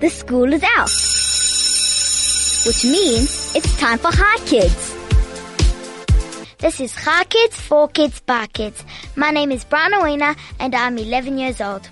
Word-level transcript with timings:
the 0.00 0.08
school 0.08 0.52
is 0.52 0.62
out. 0.76 0.90
Which 2.66 2.84
means 2.84 3.52
it's 3.56 3.76
time 3.78 3.98
for 3.98 4.12
Chai 4.12 4.36
Kids. 4.46 4.94
This 6.58 6.80
is 6.80 6.94
Chai 6.94 7.24
Kids, 7.24 7.60
for 7.60 7.88
Kids, 7.88 8.20
by 8.20 8.46
Kids. 8.46 8.84
My 9.16 9.30
name 9.30 9.50
is 9.50 9.64
Brian 9.64 9.94
Owena 9.94 10.36
and 10.60 10.74
I'm 10.74 10.98
11 10.98 11.38
years 11.38 11.60
old. 11.60 11.88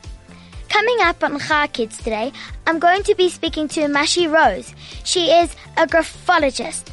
Coming 0.68 0.98
up 1.00 1.22
on 1.24 1.38
Chai 1.40 1.66
Kids 1.68 1.98
today, 1.98 2.32
I'm 2.66 2.78
going 2.78 3.02
to 3.04 3.14
be 3.14 3.28
speaking 3.28 3.66
to 3.68 3.80
Mashi 3.86 4.30
Rose. 4.30 4.72
She 5.04 5.30
is 5.30 5.56
a 5.76 5.86
graphologist. 5.86 6.92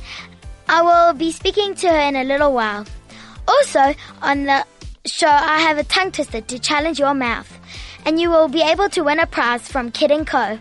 I 0.67 0.81
will 0.81 1.13
be 1.13 1.31
speaking 1.31 1.75
to 1.75 1.89
her 1.89 1.99
in 1.99 2.15
a 2.15 2.23
little 2.23 2.53
while. 2.53 2.85
Also, 3.47 3.93
on 4.21 4.45
the 4.45 4.65
show, 5.05 5.27
I 5.27 5.59
have 5.59 5.77
a 5.77 5.83
tongue 5.83 6.11
twister 6.11 6.41
to 6.41 6.59
challenge 6.59 6.97
your 6.97 7.13
mouth, 7.13 7.59
and 8.05 8.19
you 8.19 8.29
will 8.29 8.47
be 8.47 8.61
able 8.61 8.89
to 8.89 9.01
win 9.01 9.19
a 9.19 9.27
prize 9.27 9.67
from 9.67 9.91
Kid 9.91 10.11
& 10.25 10.27
Co. 10.27 10.57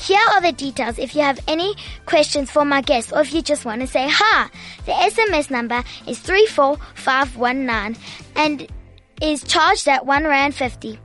Here 0.00 0.20
are 0.32 0.40
the 0.40 0.52
details 0.52 0.98
if 0.98 1.14
you 1.14 1.20
have 1.20 1.38
any 1.46 1.74
questions 2.06 2.50
for 2.50 2.64
my 2.64 2.80
guests 2.80 3.12
or 3.12 3.20
if 3.20 3.34
you 3.34 3.42
just 3.42 3.66
want 3.66 3.82
to 3.82 3.86
say 3.86 4.08
hi. 4.10 4.48
The 4.86 4.92
SMS 4.92 5.50
number 5.50 5.84
is 6.06 6.18
34519 6.20 8.02
and 8.34 8.66
is 9.20 9.42
charged 9.44 9.86
at 9.88 10.06
1 10.06 10.24
Rand 10.24 10.54
50. 10.54 10.98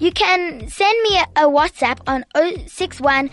You 0.00 0.10
can 0.12 0.66
send 0.68 1.02
me 1.02 1.18
a, 1.36 1.42
WhatsApp 1.42 2.00
on 2.06 2.24
061 2.66 3.30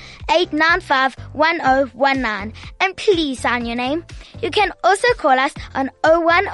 and 2.82 2.98
please 2.98 3.40
sign 3.40 3.66
your 3.66 3.76
name. 3.76 4.06
You 4.42 4.52
can 4.52 4.72
also 4.84 5.08
call 5.18 5.40
us 5.40 5.54
on 5.74 5.90
010 6.04 6.48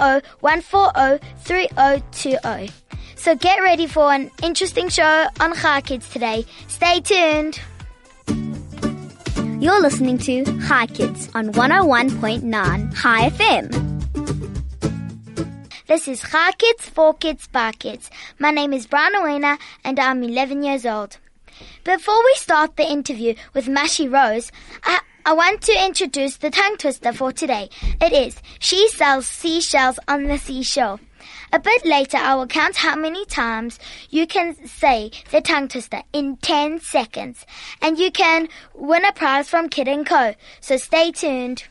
So 3.15 3.35
get 3.35 3.59
ready 3.61 3.87
for 3.87 4.13
an 4.13 4.31
interesting 4.41 4.89
show 4.89 5.27
on 5.39 5.55
Chai 5.55 5.81
Kids 5.81 6.09
today. 6.09 6.45
Stay 6.67 7.01
tuned. 7.01 7.59
You're 9.63 9.79
listening 9.79 10.17
to 10.17 10.43
Chai 10.67 10.87
Kids 10.87 11.29
on 11.33 11.53
101.9 11.53 13.01
Chai 13.01 13.29
FM. 13.29 13.71
This 15.87 16.05
is 16.09 16.19
Chai 16.19 16.51
Kids, 16.57 16.89
for 16.89 17.13
Kids, 17.13 17.47
by 17.47 17.71
Kids. 17.71 18.11
My 18.39 18.51
name 18.51 18.73
is 18.73 18.87
Brian 18.87 19.15
Owena 19.15 19.57
and 19.85 20.01
I'm 20.01 20.21
11 20.21 20.63
years 20.63 20.85
old. 20.85 21.17
Before 21.85 22.21
we 22.25 22.33
start 22.35 22.75
the 22.75 22.91
interview 22.91 23.35
with 23.53 23.67
Mashi 23.67 24.11
Rose, 24.11 24.51
I, 24.83 24.99
I 25.25 25.31
want 25.31 25.61
to 25.61 25.85
introduce 25.85 26.35
the 26.35 26.49
tongue 26.49 26.75
twister 26.75 27.13
for 27.13 27.31
today. 27.31 27.69
It 28.01 28.11
is, 28.11 28.41
she 28.59 28.89
sells 28.89 29.29
seashells 29.29 29.97
on 30.09 30.25
the 30.25 30.39
seashore. 30.39 30.99
A 31.53 31.59
bit 31.59 31.85
later, 31.85 32.17
I 32.17 32.33
will 32.33 32.47
count 32.47 32.77
how 32.77 32.95
many 32.95 33.25
times 33.25 33.77
you 34.09 34.25
can 34.25 34.55
say 34.65 35.11
the 35.29 35.39
tongue 35.39 35.67
twister 35.67 36.01
in 36.11 36.37
10 36.37 36.79
seconds. 36.79 37.45
And 37.79 37.99
you 37.99 38.09
can 38.09 38.49
win 38.73 39.05
a 39.05 39.11
prize 39.13 39.49
from 39.49 39.69
Kid 39.69 39.87
& 40.05 40.07
Co. 40.07 40.33
So 40.61 40.77
stay 40.77 41.11
tuned. 41.11 41.65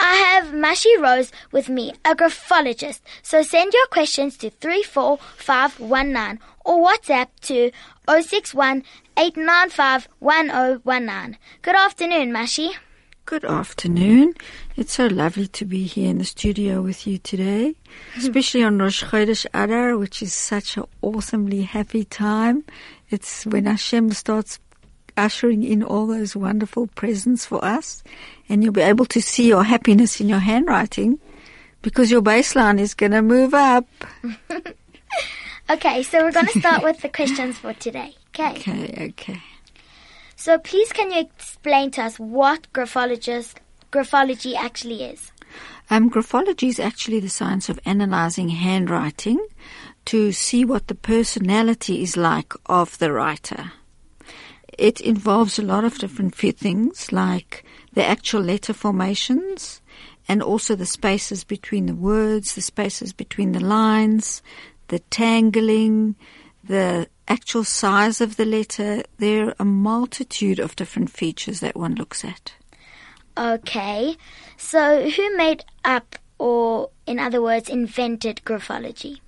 I 0.00 0.16
have 0.16 0.46
Mashi 0.46 1.00
Rose 1.00 1.30
with 1.52 1.68
me, 1.68 1.92
a 2.04 2.16
graphologist. 2.16 3.02
So 3.22 3.42
send 3.42 3.72
your 3.72 3.86
questions 3.86 4.36
to 4.38 4.50
34519 4.50 6.40
or 6.64 6.84
WhatsApp 6.84 7.28
to 7.42 7.70
061 8.08 8.82
Good 11.62 11.76
afternoon, 11.76 12.32
Mashi. 12.32 12.74
Good 13.26 13.46
afternoon. 13.46 14.34
It's 14.76 14.92
so 14.92 15.06
lovely 15.06 15.46
to 15.46 15.64
be 15.64 15.84
here 15.84 16.10
in 16.10 16.18
the 16.18 16.26
studio 16.26 16.82
with 16.82 17.06
you 17.06 17.16
today, 17.16 17.74
especially 18.18 18.62
on 18.62 18.78
Rosh 18.78 19.02
Chodesh 19.02 19.46
Adar, 19.54 19.96
which 19.96 20.20
is 20.20 20.34
such 20.34 20.76
an 20.76 20.84
awesomely 21.00 21.62
happy 21.62 22.04
time. 22.04 22.64
It's 23.08 23.46
when 23.46 23.64
Hashem 23.64 24.12
starts 24.12 24.58
ushering 25.16 25.62
in 25.62 25.82
all 25.82 26.06
those 26.06 26.36
wonderful 26.36 26.88
presents 26.88 27.46
for 27.46 27.64
us, 27.64 28.02
and 28.50 28.62
you'll 28.62 28.74
be 28.74 28.82
able 28.82 29.06
to 29.06 29.22
see 29.22 29.48
your 29.48 29.64
happiness 29.64 30.20
in 30.20 30.28
your 30.28 30.40
handwriting 30.40 31.18
because 31.80 32.10
your 32.10 32.20
baseline 32.20 32.78
is 32.78 32.92
going 32.92 33.12
to 33.12 33.22
move 33.22 33.54
up. 33.54 33.86
okay, 35.70 36.02
so 36.02 36.22
we're 36.22 36.30
going 36.30 36.46
to 36.46 36.58
start 36.58 36.82
with 36.82 37.00
the 37.00 37.08
questions 37.08 37.56
for 37.56 37.72
today. 37.72 38.14
Okay. 38.36 38.50
Okay, 38.50 39.06
okay. 39.10 39.40
So 40.44 40.58
please 40.58 40.92
can 40.92 41.10
you 41.10 41.20
explain 41.20 41.90
to 41.92 42.02
us 42.02 42.18
what 42.18 42.70
graphologist, 42.74 43.60
graphology 43.90 44.54
actually 44.54 45.02
is? 45.02 45.32
Um, 45.88 46.10
graphology 46.10 46.68
is 46.68 46.78
actually 46.78 47.20
the 47.20 47.30
science 47.30 47.70
of 47.70 47.80
analyzing 47.86 48.50
handwriting 48.50 49.38
to 50.04 50.32
see 50.32 50.62
what 50.66 50.88
the 50.88 50.94
personality 50.94 52.02
is 52.02 52.18
like 52.18 52.52
of 52.66 52.98
the 52.98 53.10
writer. 53.10 53.72
It 54.76 55.00
involves 55.00 55.58
a 55.58 55.62
lot 55.62 55.82
of 55.82 55.96
different 55.96 56.34
things 56.34 57.10
like 57.10 57.64
the 57.94 58.04
actual 58.04 58.42
letter 58.42 58.74
formations 58.74 59.80
and 60.28 60.42
also 60.42 60.74
the 60.74 60.84
spaces 60.84 61.42
between 61.42 61.86
the 61.86 61.94
words, 61.94 62.54
the 62.54 62.60
spaces 62.60 63.14
between 63.14 63.52
the 63.52 63.64
lines, 63.64 64.42
the 64.88 64.98
tangling, 64.98 66.16
the 66.66 67.08
actual 67.28 67.64
size 67.64 68.20
of 68.20 68.36
the 68.36 68.44
letter, 68.44 69.02
there 69.18 69.48
are 69.48 69.54
a 69.58 69.64
multitude 69.64 70.58
of 70.58 70.76
different 70.76 71.10
features 71.10 71.60
that 71.60 71.76
one 71.76 71.94
looks 71.94 72.24
at. 72.24 72.54
Okay, 73.36 74.16
so 74.56 75.08
who 75.10 75.36
made 75.36 75.64
up, 75.84 76.16
or 76.38 76.90
in 77.06 77.18
other 77.18 77.42
words, 77.42 77.68
invented 77.68 78.42
graphology? 78.44 79.18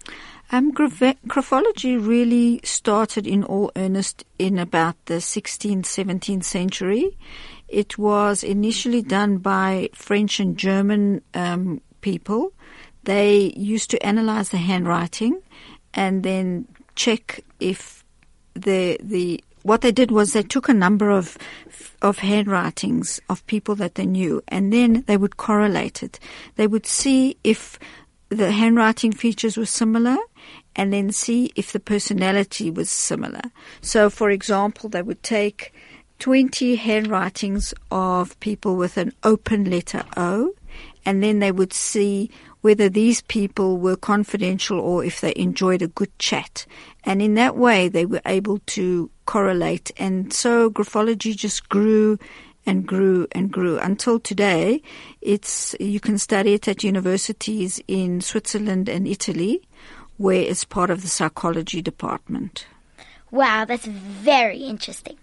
Um, 0.52 0.72
graphology 0.72 2.06
really 2.06 2.60
started 2.62 3.26
in 3.26 3.42
all 3.42 3.72
earnest 3.74 4.24
in 4.38 4.58
about 4.58 4.94
the 5.06 5.14
16th, 5.14 5.82
17th 5.82 6.44
century. 6.44 7.18
It 7.66 7.98
was 7.98 8.44
initially 8.44 9.02
done 9.02 9.38
by 9.38 9.90
French 9.92 10.38
and 10.38 10.56
German 10.56 11.22
um, 11.34 11.80
people. 12.00 12.52
They 13.02 13.52
used 13.56 13.90
to 13.90 14.06
analyze 14.06 14.50
the 14.50 14.58
handwriting 14.58 15.42
and 15.94 16.22
then 16.22 16.68
check 16.96 17.40
if 17.60 18.04
the 18.54 18.98
the 19.02 19.42
what 19.62 19.80
they 19.80 19.92
did 19.92 20.10
was 20.10 20.32
they 20.32 20.42
took 20.42 20.68
a 20.68 20.74
number 20.74 21.10
of 21.10 21.36
of 22.02 22.18
handwritings 22.18 23.20
of 23.28 23.46
people 23.46 23.74
that 23.76 23.96
they 23.96 24.06
knew, 24.06 24.42
and 24.48 24.72
then 24.72 25.04
they 25.06 25.16
would 25.16 25.36
correlate 25.36 26.02
it. 26.02 26.18
They 26.56 26.66
would 26.66 26.86
see 26.86 27.36
if 27.42 27.78
the 28.28 28.52
handwriting 28.52 29.12
features 29.12 29.56
were 29.56 29.66
similar, 29.66 30.16
and 30.74 30.92
then 30.92 31.10
see 31.10 31.52
if 31.56 31.72
the 31.72 31.80
personality 31.80 32.70
was 32.70 32.90
similar. 32.90 33.42
So, 33.80 34.10
for 34.10 34.30
example, 34.30 34.88
they 34.88 35.02
would 35.02 35.22
take 35.22 35.72
20 36.18 36.76
handwritings 36.76 37.74
of 37.90 38.38
people 38.40 38.76
with 38.76 38.96
an 38.96 39.12
open 39.22 39.70
letter 39.70 40.04
O, 40.16 40.54
and 41.04 41.22
then 41.22 41.40
they 41.40 41.52
would 41.52 41.72
see 41.72 42.30
whether 42.66 42.88
these 42.88 43.22
people 43.22 43.78
were 43.78 43.94
confidential 43.94 44.80
or 44.80 45.04
if 45.04 45.20
they 45.20 45.32
enjoyed 45.36 45.82
a 45.82 45.86
good 45.86 46.10
chat. 46.18 46.66
And 47.04 47.22
in 47.22 47.34
that 47.34 47.56
way, 47.56 47.86
they 47.86 48.04
were 48.04 48.20
able 48.26 48.58
to 48.74 49.08
correlate. 49.24 49.92
And 49.98 50.32
so 50.32 50.68
graphology 50.68 51.36
just 51.36 51.68
grew 51.68 52.18
and 52.66 52.84
grew 52.84 53.28
and 53.30 53.52
grew 53.52 53.78
until 53.78 54.18
today. 54.18 54.82
It's, 55.20 55.76
you 55.78 56.00
can 56.00 56.18
study 56.18 56.54
it 56.54 56.66
at 56.66 56.82
universities 56.82 57.80
in 57.86 58.20
Switzerland 58.20 58.88
and 58.88 59.06
Italy, 59.06 59.62
where 60.16 60.42
it's 60.42 60.64
part 60.64 60.90
of 60.90 61.02
the 61.02 61.08
psychology 61.08 61.80
department. 61.80 62.66
Wow, 63.30 63.64
that's 63.64 63.86
very 63.86 64.58
interesting. 64.58 65.18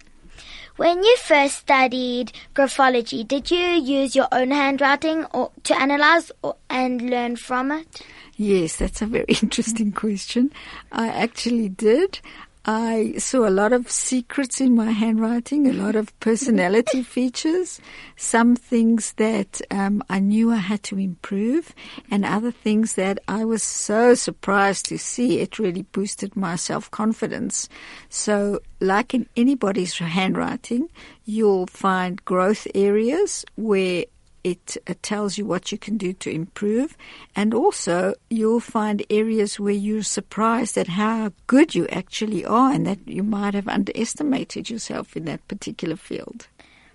When 0.75 1.03
you 1.03 1.15
first 1.17 1.59
studied 1.59 2.31
graphology, 2.55 3.27
did 3.27 3.51
you 3.51 3.59
use 3.59 4.15
your 4.15 4.27
own 4.31 4.49
handwriting 4.49 5.25
or, 5.25 5.51
to 5.65 5.79
analyze 5.79 6.31
or, 6.41 6.55
and 6.67 7.11
learn 7.11 7.35
from 7.35 7.71
it? 7.71 8.01
Yes, 8.37 8.77
that's 8.77 9.01
a 9.03 9.05
very 9.05 9.25
interesting 9.43 9.91
question. 9.91 10.51
I 10.91 11.09
actually 11.09 11.69
did. 11.69 12.19
I 12.65 13.15
saw 13.17 13.45
a 13.45 13.51
lot 13.51 13.73
of 13.73 13.91
secrets 13.91 14.61
in 14.61 14.73
my 14.73 14.91
handwriting, 14.91 15.67
a 15.67 15.73
lot 15.73 15.97
of 15.97 16.17
personality 16.21 17.03
features, 17.15 17.81
some 18.15 18.55
things 18.55 19.11
that 19.17 19.61
um, 19.69 20.01
I 20.09 20.19
knew 20.19 20.49
I 20.49 20.57
had 20.57 20.81
to 20.83 20.97
improve, 20.97 21.75
and 22.09 22.23
other 22.23 22.51
things 22.51 22.93
that 22.93 23.19
I 23.27 23.43
was 23.43 23.63
so 23.63 24.15
surprised 24.15 24.85
to 24.85 24.97
see. 24.97 25.39
It 25.39 25.59
really 25.59 25.81
boosted 25.81 26.37
my 26.37 26.55
self 26.55 26.89
confidence. 26.89 27.67
So, 28.07 28.61
like 28.79 29.13
in 29.13 29.27
anybody's 29.35 29.97
handwriting, 29.97 30.87
you'll 31.25 31.67
find 31.67 32.23
growth 32.23 32.65
areas 32.73 33.43
where 33.55 34.05
it, 34.43 34.77
it, 34.85 35.01
tells 35.03 35.37
you 35.37 35.45
what 35.45 35.71
you 35.71 35.77
can 35.77 35.97
do 35.97 36.13
to 36.13 36.29
improve. 36.29 36.97
And 37.35 37.53
also, 37.53 38.15
you'll 38.29 38.59
find 38.59 39.05
areas 39.09 39.59
where 39.59 39.73
you're 39.73 40.03
surprised 40.03 40.77
at 40.77 40.87
how 40.87 41.31
good 41.47 41.73
you 41.75 41.87
actually 41.87 42.45
are 42.45 42.71
and 42.71 42.85
that 42.85 42.99
you 43.07 43.23
might 43.23 43.53
have 43.53 43.67
underestimated 43.67 44.69
yourself 44.69 45.15
in 45.15 45.25
that 45.25 45.47
particular 45.47 45.95
field. 45.95 46.47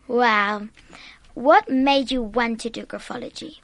Wow. 0.06 0.68
What 1.34 1.68
made 1.68 2.10
you 2.10 2.22
want 2.22 2.60
to 2.62 2.70
do 2.70 2.84
graphology? 2.84 3.58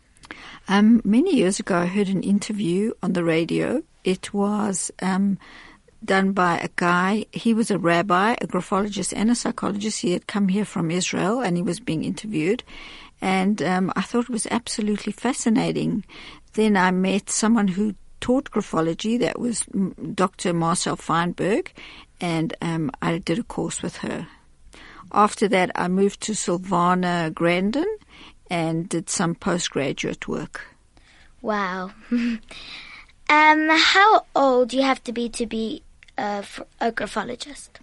Um, 0.68 1.02
many 1.04 1.36
years 1.36 1.60
ago, 1.60 1.78
I 1.78 1.86
heard 1.86 2.08
an 2.08 2.22
interview 2.22 2.92
on 3.02 3.12
the 3.12 3.24
radio. 3.24 3.82
It 4.04 4.32
was 4.32 4.90
um, 5.02 5.38
done 6.04 6.32
by 6.32 6.58
a 6.58 6.68
guy. 6.76 7.26
He 7.32 7.54
was 7.54 7.70
a 7.70 7.78
rabbi, 7.78 8.36
a 8.40 8.46
graphologist, 8.46 9.12
and 9.12 9.30
a 9.30 9.34
psychologist. 9.34 10.00
He 10.00 10.12
had 10.12 10.26
come 10.26 10.48
here 10.48 10.64
from 10.64 10.90
Israel, 10.90 11.40
and 11.40 11.56
he 11.56 11.62
was 11.62 11.80
being 11.80 12.04
interviewed. 12.04 12.62
And 13.24 13.62
um, 13.62 13.90
I 13.96 14.02
thought 14.02 14.24
it 14.24 14.30
was 14.30 14.46
absolutely 14.50 15.10
fascinating. 15.10 16.04
Then 16.52 16.76
I 16.76 16.90
met 16.90 17.30
someone 17.30 17.68
who 17.68 17.94
taught 18.20 18.50
graphology. 18.50 19.18
That 19.18 19.40
was 19.40 19.64
Dr. 20.14 20.52
Marcel 20.52 20.96
Feinberg, 20.96 21.72
and 22.20 22.54
um, 22.60 22.90
I 23.00 23.16
did 23.16 23.38
a 23.38 23.42
course 23.42 23.80
with 23.80 23.96
her. 23.96 24.28
After 25.10 25.48
that, 25.48 25.70
I 25.74 25.88
moved 25.88 26.20
to 26.24 26.32
Sylvana 26.32 27.32
Grandin 27.32 27.96
and 28.50 28.90
did 28.90 29.08
some 29.08 29.34
postgraduate 29.34 30.28
work. 30.28 30.66
Wow. 31.40 31.92
um, 32.10 32.40
how 33.70 34.26
old 34.36 34.68
do 34.68 34.76
you 34.76 34.82
have 34.82 35.02
to 35.04 35.12
be 35.12 35.30
to 35.30 35.46
be 35.46 35.82
a, 36.18 36.44
a 36.78 36.92
graphologist? 36.92 37.80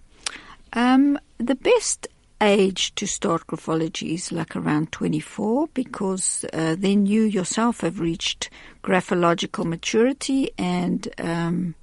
Um, 0.72 1.18
the 1.38 1.56
best 1.56 2.06
age 2.42 2.94
to 2.96 3.06
start 3.06 3.46
graphology 3.46 4.14
is 4.14 4.32
like 4.32 4.56
around 4.56 4.92
24 4.92 5.68
because 5.68 6.44
uh, 6.52 6.74
then 6.78 7.06
you 7.06 7.22
yourself 7.22 7.80
have 7.80 8.00
reached 8.00 8.50
graphological 8.82 9.64
maturity 9.64 10.50
and 10.58 11.08
um, 11.18 11.74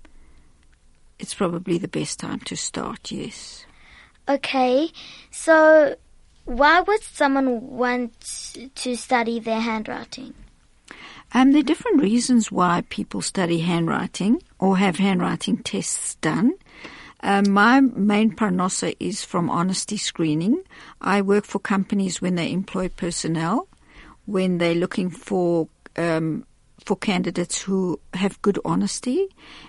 it's 1.17 1.33
probably 1.33 1.77
the 1.77 1.87
best 1.87 2.19
time 2.19 2.39
to 2.41 2.55
start, 2.55 3.11
yes. 3.11 3.65
Okay, 4.27 4.89
so 5.31 5.95
why 6.45 6.81
would 6.81 7.03
someone 7.03 7.67
want 7.67 8.13
to 8.75 8.95
study 8.95 9.39
their 9.39 9.59
handwriting? 9.59 10.33
Um, 11.33 11.51
there 11.51 11.59
are 11.59 11.63
different 11.63 12.01
reasons 12.01 12.51
why 12.51 12.83
people 12.89 13.21
study 13.21 13.59
handwriting 13.59 14.41
or 14.57 14.77
have 14.77 14.97
handwriting 14.97 15.57
tests 15.57 16.15
done. 16.15 16.53
Um, 17.21 17.51
my 17.51 17.81
main 17.81 18.35
parnosa 18.35 18.95
is 18.99 19.23
from 19.23 19.49
honesty 19.49 19.97
screening. 19.97 20.63
I 21.01 21.21
work 21.21 21.45
for 21.45 21.59
companies 21.59 22.21
when 22.21 22.35
they 22.35 22.51
employ 22.51 22.89
personnel, 22.89 23.67
when 24.25 24.57
they're 24.57 24.75
looking 24.75 25.09
for 25.09 25.67
um, 25.97 26.45
for 26.85 26.95
candidates 26.95 27.61
who 27.61 27.99
have 28.13 28.41
good 28.41 28.59
honesty 28.65 29.27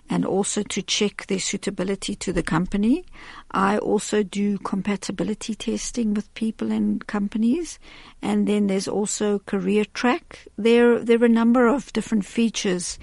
and 0.09 0.25
also 0.25 0.63
to 0.63 0.83
check 0.83 1.27
their 1.27 1.39
suitability 1.39 2.15
to 2.15 2.33
the 2.33 2.43
company. 2.43 3.05
I 3.51 3.79
also 3.79 4.23
do 4.23 4.59
compatibility 4.59 5.55
testing 5.55 6.15
with 6.15 6.33
people 6.35 6.73
and 6.73 7.07
companies. 7.07 7.79
And 8.23 8.47
then 8.47 8.69
there's 8.69 8.89
also 8.89 9.41
career 9.41 9.85
track. 9.93 10.47
There, 10.57 10.99
there 10.99 11.21
are 11.21 11.27
a 11.27 11.29
number 11.29 11.67
of 11.67 11.93
different 11.93 12.25
features 12.25 12.99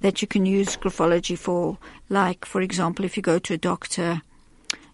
that 0.00 0.22
you 0.22 0.28
can 0.28 0.46
use 0.46 0.76
graphology 0.76 1.36
for. 1.36 1.78
Like, 2.10 2.44
for 2.44 2.60
example, 2.60 3.04
if 3.04 3.16
you 3.16 3.22
go 3.22 3.38
to 3.38 3.54
a 3.54 3.58
doctor, 3.58 4.22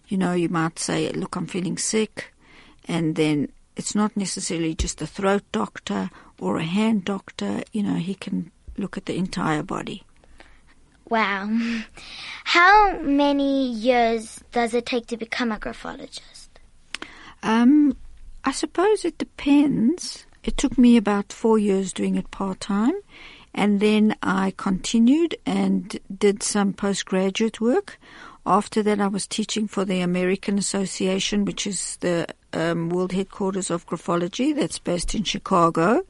you 0.07 0.17
know, 0.17 0.33
you 0.33 0.49
might 0.49 0.79
say, 0.79 1.11
look, 1.11 1.35
I'm 1.35 1.47
feeling 1.47 1.77
sick. 1.77 2.33
And 2.87 3.15
then 3.15 3.51
it's 3.75 3.95
not 3.95 4.15
necessarily 4.15 4.75
just 4.75 5.01
a 5.01 5.07
throat 5.07 5.43
doctor 5.51 6.11
or 6.39 6.57
a 6.57 6.63
hand 6.63 7.03
doctor. 7.05 7.63
You 7.73 7.83
know, 7.83 7.95
he 7.95 8.13
can 8.13 8.51
look 8.77 8.97
at 8.97 9.07
the 9.07 9.17
entire 9.17 9.63
body. 9.63 10.03
Wow. 11.09 11.49
How 12.43 12.99
many 12.99 13.71
years 13.71 14.39
does 14.51 14.75
it 14.75 14.85
take 14.85 15.07
to 15.07 15.17
become 15.17 15.51
a 15.51 15.57
graphologist? 15.57 16.49
Um, 17.41 17.97
I 18.43 18.51
suppose 18.51 19.03
it 19.03 19.17
depends. 19.17 20.25
It 20.43 20.55
took 20.55 20.77
me 20.77 20.97
about 20.97 21.33
four 21.33 21.57
years 21.57 21.91
doing 21.91 22.15
it 22.15 22.29
part 22.29 22.59
time, 22.59 22.93
and 23.57 23.79
then 23.79 24.15
I 24.21 24.53
continued 24.55 25.35
and 25.45 25.99
did 26.15 26.43
some 26.43 26.73
postgraduate 26.73 27.59
work. 27.59 27.99
After 28.45 28.83
that, 28.83 29.01
I 29.01 29.07
was 29.07 29.25
teaching 29.25 29.67
for 29.67 29.83
the 29.83 29.99
American 29.99 30.59
Association, 30.59 31.43
which 31.43 31.65
is 31.65 31.97
the 31.97 32.27
um, 32.53 32.89
world 32.89 33.11
headquarters 33.11 33.71
of 33.71 33.87
graphology 33.87 34.55
that's 34.55 34.77
based 34.77 35.15
in 35.15 35.23
Chicago. 35.23 36.03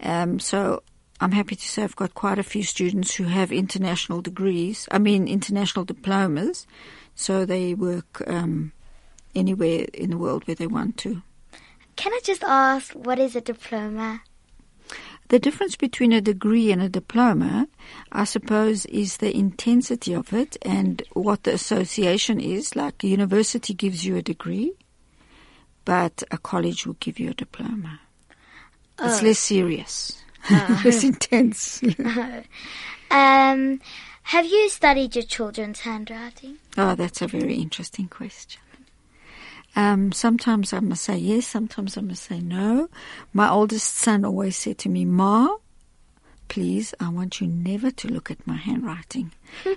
Um, 0.00 0.38
so 0.38 0.84
I'm 1.20 1.32
happy 1.32 1.56
to 1.56 1.68
say 1.68 1.82
I've 1.82 1.96
got 1.96 2.14
quite 2.14 2.38
a 2.38 2.44
few 2.44 2.62
students 2.62 3.14
who 3.14 3.24
have 3.24 3.50
international 3.50 4.22
degrees, 4.22 4.88
I 4.92 4.98
mean, 4.98 5.26
international 5.26 5.84
diplomas, 5.84 6.68
so 7.16 7.44
they 7.44 7.74
work 7.74 8.22
um, 8.28 8.72
anywhere 9.34 9.86
in 9.92 10.10
the 10.10 10.18
world 10.18 10.46
where 10.46 10.54
they 10.54 10.68
want 10.68 10.98
to. 10.98 11.20
Can 11.96 12.12
I 12.12 12.20
just 12.22 12.44
ask, 12.44 12.92
what 12.92 13.18
is 13.18 13.34
a 13.34 13.40
diploma? 13.40 14.22
The 15.28 15.38
difference 15.40 15.74
between 15.74 16.12
a 16.12 16.20
degree 16.20 16.70
and 16.70 16.80
a 16.80 16.88
diploma, 16.88 17.66
I 18.12 18.24
suppose, 18.24 18.86
is 18.86 19.16
the 19.16 19.36
intensity 19.36 20.12
of 20.12 20.32
it 20.32 20.56
and 20.62 21.02
what 21.14 21.42
the 21.42 21.54
association 21.54 22.38
is. 22.38 22.76
Like 22.76 23.02
a 23.02 23.08
university 23.08 23.74
gives 23.74 24.06
you 24.06 24.16
a 24.16 24.22
degree, 24.22 24.72
but 25.84 26.22
a 26.30 26.38
college 26.38 26.86
will 26.86 26.96
give 27.00 27.18
you 27.18 27.30
a 27.30 27.34
diploma. 27.34 28.00
Oh. 28.98 29.06
It's 29.08 29.22
less 29.22 29.38
serious. 29.38 30.22
Uh, 30.48 30.80
it's 30.84 31.02
intense. 31.02 31.82
um, 33.10 33.80
have 34.22 34.46
you 34.46 34.68
studied 34.68 35.14
your 35.16 35.24
children's 35.24 35.80
handwriting? 35.80 36.58
Oh, 36.76 36.94
that's 36.94 37.20
a 37.20 37.26
very 37.26 37.54
interesting 37.54 38.08
question. 38.08 38.60
Um, 39.76 40.10
sometimes 40.10 40.72
I 40.72 40.80
must 40.80 41.04
say 41.04 41.18
yes, 41.18 41.46
sometimes 41.46 41.98
I 41.98 42.00
must 42.00 42.24
say 42.24 42.40
no. 42.40 42.88
My 43.32 43.48
oldest 43.48 43.94
son 43.94 44.24
always 44.24 44.56
said 44.56 44.78
to 44.78 44.88
me, 44.88 45.04
Ma, 45.04 45.54
please, 46.48 46.94
I 46.98 47.10
want 47.10 47.40
you 47.40 47.46
never 47.46 47.90
to 47.90 48.08
look 48.08 48.30
at 48.30 48.46
my 48.46 48.56
handwriting. 48.56 49.32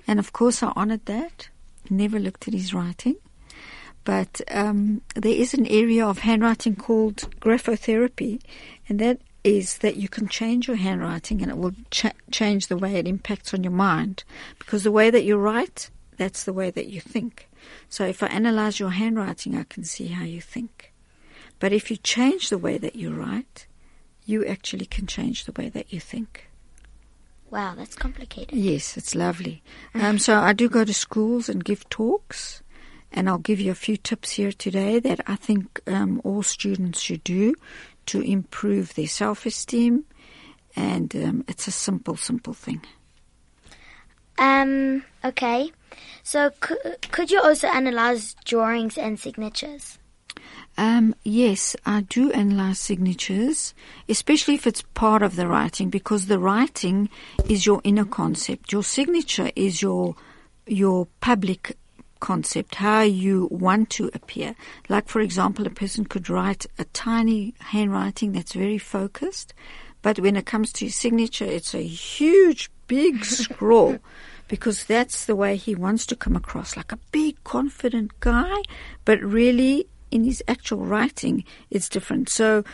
and 0.07 0.17
of 0.17 0.31
course, 0.31 0.63
I 0.63 0.71
honored 0.75 1.05
that. 1.05 1.49
Never 1.89 2.17
looked 2.17 2.47
at 2.47 2.53
his 2.53 2.73
writing. 2.73 3.17
But 4.05 4.39
um, 4.49 5.01
there 5.15 5.33
is 5.33 5.53
an 5.53 5.67
area 5.67 6.07
of 6.07 6.19
handwriting 6.19 6.77
called 6.77 7.29
graphotherapy, 7.41 8.41
and 8.87 8.99
that 8.99 9.19
is 9.43 9.79
that 9.79 9.97
you 9.97 10.07
can 10.07 10.27
change 10.27 10.67
your 10.67 10.77
handwriting 10.77 11.41
and 11.41 11.51
it 11.51 11.57
will 11.57 11.73
ch- 11.91 12.05
change 12.31 12.67
the 12.67 12.77
way 12.77 12.95
it 12.95 13.07
impacts 13.07 13.53
on 13.53 13.63
your 13.63 13.73
mind. 13.73 14.23
Because 14.57 14.83
the 14.83 14.91
way 14.91 15.09
that 15.09 15.23
you 15.25 15.37
write, 15.37 15.89
that's 16.17 16.43
the 16.43 16.53
way 16.53 16.71
that 16.71 16.87
you 16.87 17.01
think. 17.01 17.48
So 17.89 18.05
if 18.05 18.21
I 18.23 18.27
analyze 18.27 18.79
your 18.79 18.91
handwriting, 18.91 19.55
I 19.55 19.63
can 19.63 19.83
see 19.83 20.07
how 20.07 20.23
you 20.23 20.41
think. 20.41 20.93
But 21.59 21.73
if 21.73 21.91
you 21.91 21.97
change 21.97 22.49
the 22.49 22.57
way 22.57 22.77
that 22.77 22.95
you 22.95 23.13
write, 23.13 23.67
you 24.25 24.45
actually 24.45 24.85
can 24.85 25.07
change 25.07 25.45
the 25.45 25.51
way 25.51 25.69
that 25.69 25.91
you 25.91 25.99
think. 25.99 26.49
Wow, 27.51 27.73
that's 27.75 27.95
complicated. 27.95 28.57
Yes, 28.57 28.95
it's 28.95 29.15
lovely. 29.15 29.63
Um, 29.95 30.19
so 30.19 30.37
I 30.37 30.53
do 30.53 30.69
go 30.69 30.85
to 30.85 30.93
schools 30.93 31.49
and 31.49 31.63
give 31.63 31.89
talks, 31.89 32.61
and 33.11 33.27
I'll 33.27 33.39
give 33.39 33.59
you 33.59 33.71
a 33.71 33.75
few 33.75 33.97
tips 33.97 34.31
here 34.31 34.51
today 34.51 34.99
that 34.99 35.21
I 35.25 35.35
think 35.35 35.81
um, 35.87 36.21
all 36.23 36.43
students 36.43 36.99
should 36.99 37.23
do 37.23 37.55
to 38.05 38.21
improve 38.21 38.93
their 38.93 39.07
self 39.07 39.47
esteem, 39.47 40.05
and 40.75 41.15
um, 41.15 41.45
it's 41.47 41.67
a 41.67 41.71
simple, 41.71 42.15
simple 42.15 42.53
thing. 42.53 42.81
Um, 44.37 45.03
okay. 45.25 45.71
So, 46.23 46.51
c- 46.63 46.75
could 47.11 47.31
you 47.31 47.41
also 47.41 47.67
analyze 47.67 48.35
drawings 48.45 48.97
and 48.97 49.19
signatures? 49.19 49.97
Um, 50.77 51.13
yes, 51.23 51.75
I 51.85 52.01
do 52.01 52.31
analyze 52.31 52.79
signatures, 52.79 53.73
especially 54.07 54.55
if 54.55 54.65
it's 54.65 54.81
part 54.93 55.21
of 55.21 55.35
the 55.35 55.47
writing, 55.47 55.89
because 55.89 56.27
the 56.27 56.39
writing 56.39 57.09
is 57.49 57.65
your 57.65 57.81
inner 57.83 58.05
concept. 58.05 58.71
Your 58.71 58.83
signature 58.83 59.51
is 59.55 59.81
your 59.81 60.15
your 60.65 61.07
public 61.19 61.75
concept, 62.19 62.75
how 62.75 63.01
you 63.01 63.47
want 63.51 63.89
to 63.89 64.09
appear. 64.13 64.55
Like, 64.87 65.07
for 65.07 65.19
example, 65.19 65.65
a 65.65 65.71
person 65.71 66.05
could 66.05 66.29
write 66.29 66.65
a 66.77 66.85
tiny 66.85 67.55
handwriting 67.59 68.33
that's 68.33 68.53
very 68.53 68.77
focused, 68.77 69.53
but 70.01 70.19
when 70.19 70.35
it 70.35 70.45
comes 70.45 70.71
to 70.73 70.89
signature, 70.89 71.45
it's 71.45 71.73
a 71.73 71.83
huge, 71.83 72.69
big 72.87 73.25
scroll 73.25 73.97
because 74.49 74.83
that's 74.83 75.25
the 75.25 75.35
way 75.35 75.55
he 75.55 75.75
wants 75.75 76.05
to 76.07 76.15
come 76.15 76.35
across 76.35 76.75
like 76.75 76.91
a 76.91 76.99
big, 77.13 77.41
confident 77.45 78.19
guy, 78.19 78.57
but 79.05 79.21
really 79.21 79.87
in 80.11 80.25
his 80.25 80.43
actual 80.47 80.79
writing, 80.79 81.45
it's 81.69 81.87
different. 81.87 82.27
So, 82.29 82.65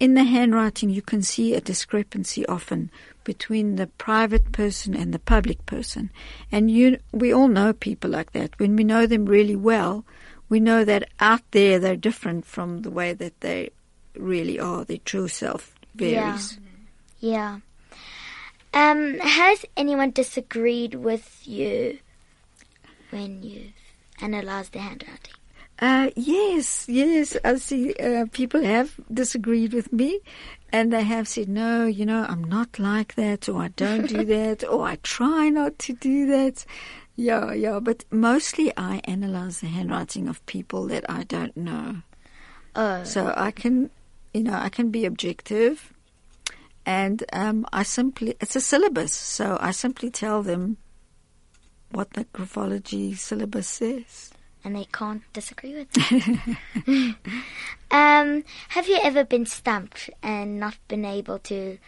in 0.00 0.14
the 0.14 0.24
handwriting, 0.24 0.90
you 0.90 1.02
can 1.02 1.22
see 1.22 1.54
a 1.54 1.60
discrepancy 1.60 2.44
often 2.46 2.90
between 3.24 3.76
the 3.76 3.86
private 3.86 4.52
person 4.52 4.94
and 4.94 5.12
the 5.12 5.18
public 5.18 5.64
person. 5.66 6.10
And 6.52 6.70
you, 6.70 6.98
we 7.12 7.32
all 7.32 7.48
know 7.48 7.72
people 7.72 8.10
like 8.10 8.32
that. 8.32 8.58
When 8.58 8.76
we 8.76 8.84
know 8.84 9.06
them 9.06 9.26
really 9.26 9.56
well, 9.56 10.04
we 10.48 10.60
know 10.60 10.84
that 10.84 11.08
out 11.18 11.42
there 11.50 11.78
they're 11.78 11.96
different 11.96 12.44
from 12.44 12.82
the 12.82 12.90
way 12.90 13.14
that 13.14 13.40
they 13.40 13.70
really 14.16 14.58
are. 14.60 14.84
Their 14.84 14.98
true 14.98 15.28
self 15.28 15.74
varies. 15.94 16.58
Yeah. 17.20 17.30
yeah. 17.32 17.60
Um, 18.76 19.18
has 19.20 19.64
anyone 19.74 20.10
disagreed 20.10 20.96
with 20.96 21.48
you 21.48 21.98
when 23.08 23.42
you've 23.42 23.72
analysed 24.20 24.74
the 24.74 24.80
handwriting? 24.80 25.32
Uh, 25.78 26.10
yes, 26.14 26.86
yes. 26.86 27.38
I 27.42 27.56
see 27.56 27.94
uh, 27.94 28.26
people 28.32 28.62
have 28.62 29.00
disagreed 29.10 29.72
with 29.72 29.94
me 29.94 30.20
and 30.72 30.92
they 30.92 31.04
have 31.04 31.26
said, 31.26 31.48
no, 31.48 31.86
you 31.86 32.04
know, 32.04 32.26
I'm 32.28 32.44
not 32.44 32.78
like 32.78 33.14
that 33.14 33.48
or 33.48 33.62
I 33.62 33.68
don't 33.68 34.08
do 34.08 34.24
that 34.36 34.62
or 34.62 34.84
I 34.84 34.96
try 34.96 35.48
not 35.48 35.78
to 35.78 35.94
do 35.94 36.26
that. 36.26 36.66
Yeah, 37.14 37.54
yeah, 37.54 37.80
but 37.80 38.04
mostly 38.10 38.74
I 38.76 39.00
analyze 39.04 39.60
the 39.60 39.68
handwriting 39.68 40.28
of 40.28 40.44
people 40.44 40.86
that 40.88 41.06
I 41.08 41.24
don't 41.24 41.56
know. 41.56 42.02
Oh. 42.74 43.04
So 43.04 43.32
I 43.34 43.52
can, 43.52 43.88
you 44.34 44.42
know, 44.42 44.52
I 44.52 44.68
can 44.68 44.90
be 44.90 45.06
objective, 45.06 45.94
and 46.86 47.24
um, 47.32 47.66
I 47.72 47.82
simply 47.82 48.36
it's 48.40 48.56
a 48.56 48.60
syllabus, 48.60 49.12
so 49.12 49.58
I 49.60 49.72
simply 49.72 50.10
tell 50.10 50.42
them 50.42 50.78
what 51.90 52.12
the 52.12 52.24
graphology 52.26 53.16
syllabus 53.16 53.68
says. 53.68 54.30
and 54.64 54.74
they 54.74 54.86
can't 54.92 55.22
disagree 55.32 55.74
with 55.74 55.88
it. 55.96 57.16
um, 57.90 58.44
have 58.70 58.88
you 58.88 58.98
ever 59.02 59.24
been 59.24 59.46
stumped 59.46 60.10
and 60.22 60.58
not 60.58 60.76
been 60.88 61.04
able 61.04 61.38
to 61.40 61.78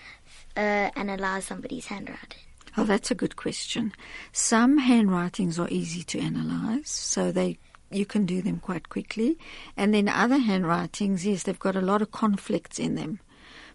uh, 0.57 0.91
analyze 0.95 1.45
somebody's 1.47 1.87
handwriting? 1.87 2.39
Oh, 2.77 2.85
that's 2.85 3.11
a 3.11 3.15
good 3.17 3.35
question. 3.35 3.93
Some 4.33 4.79
handwritings 4.79 5.59
are 5.59 5.69
easy 5.71 6.03
to 6.05 6.21
analyze, 6.21 6.89
so 6.89 7.33
they 7.33 7.59
you 7.91 8.05
can 8.05 8.27
do 8.27 8.43
them 8.43 8.61
quite 8.61 8.89
quickly. 8.89 9.39
And 9.77 9.95
then 9.95 10.09
other 10.09 10.39
handwritings, 10.39 11.25
yes, 11.27 11.45
they've 11.45 11.59
got 11.59 11.75
a 11.77 11.81
lot 11.81 12.03
of 12.03 12.11
conflicts 12.11 12.79
in 12.79 12.95
them. 12.97 13.21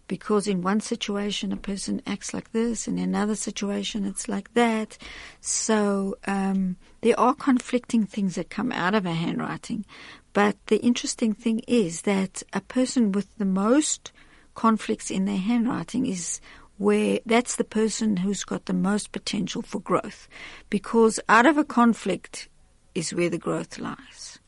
Because 0.07 0.47
in 0.47 0.61
one 0.61 0.81
situation 0.81 1.51
a 1.51 1.57
person 1.57 2.01
acts 2.05 2.33
like 2.33 2.51
this, 2.51 2.87
in 2.87 2.97
another 2.97 3.35
situation 3.35 4.05
it's 4.05 4.27
like 4.27 4.53
that. 4.53 4.97
So 5.41 6.17
um, 6.27 6.75
there 7.01 7.19
are 7.19 7.33
conflicting 7.33 8.05
things 8.05 8.35
that 8.35 8.49
come 8.49 8.71
out 8.71 8.95
of 8.95 9.05
a 9.05 9.13
handwriting. 9.13 9.85
But 10.33 10.57
the 10.67 10.77
interesting 10.77 11.33
thing 11.33 11.61
is 11.67 12.01
that 12.01 12.43
a 12.53 12.61
person 12.61 13.11
with 13.11 13.37
the 13.37 13.45
most 13.45 14.11
conflicts 14.55 15.09
in 15.11 15.25
their 15.25 15.37
handwriting 15.37 16.05
is 16.05 16.41
where 16.77 17.19
that's 17.25 17.55
the 17.55 17.63
person 17.63 18.17
who's 18.17 18.43
got 18.43 18.65
the 18.65 18.73
most 18.73 19.11
potential 19.11 19.61
for 19.61 19.79
growth. 19.79 20.27
Because 20.69 21.19
out 21.29 21.45
of 21.45 21.57
a 21.57 21.63
conflict 21.63 22.49
is 22.95 23.13
where 23.13 23.29
the 23.29 23.37
growth 23.37 23.79
lies. 23.79 24.39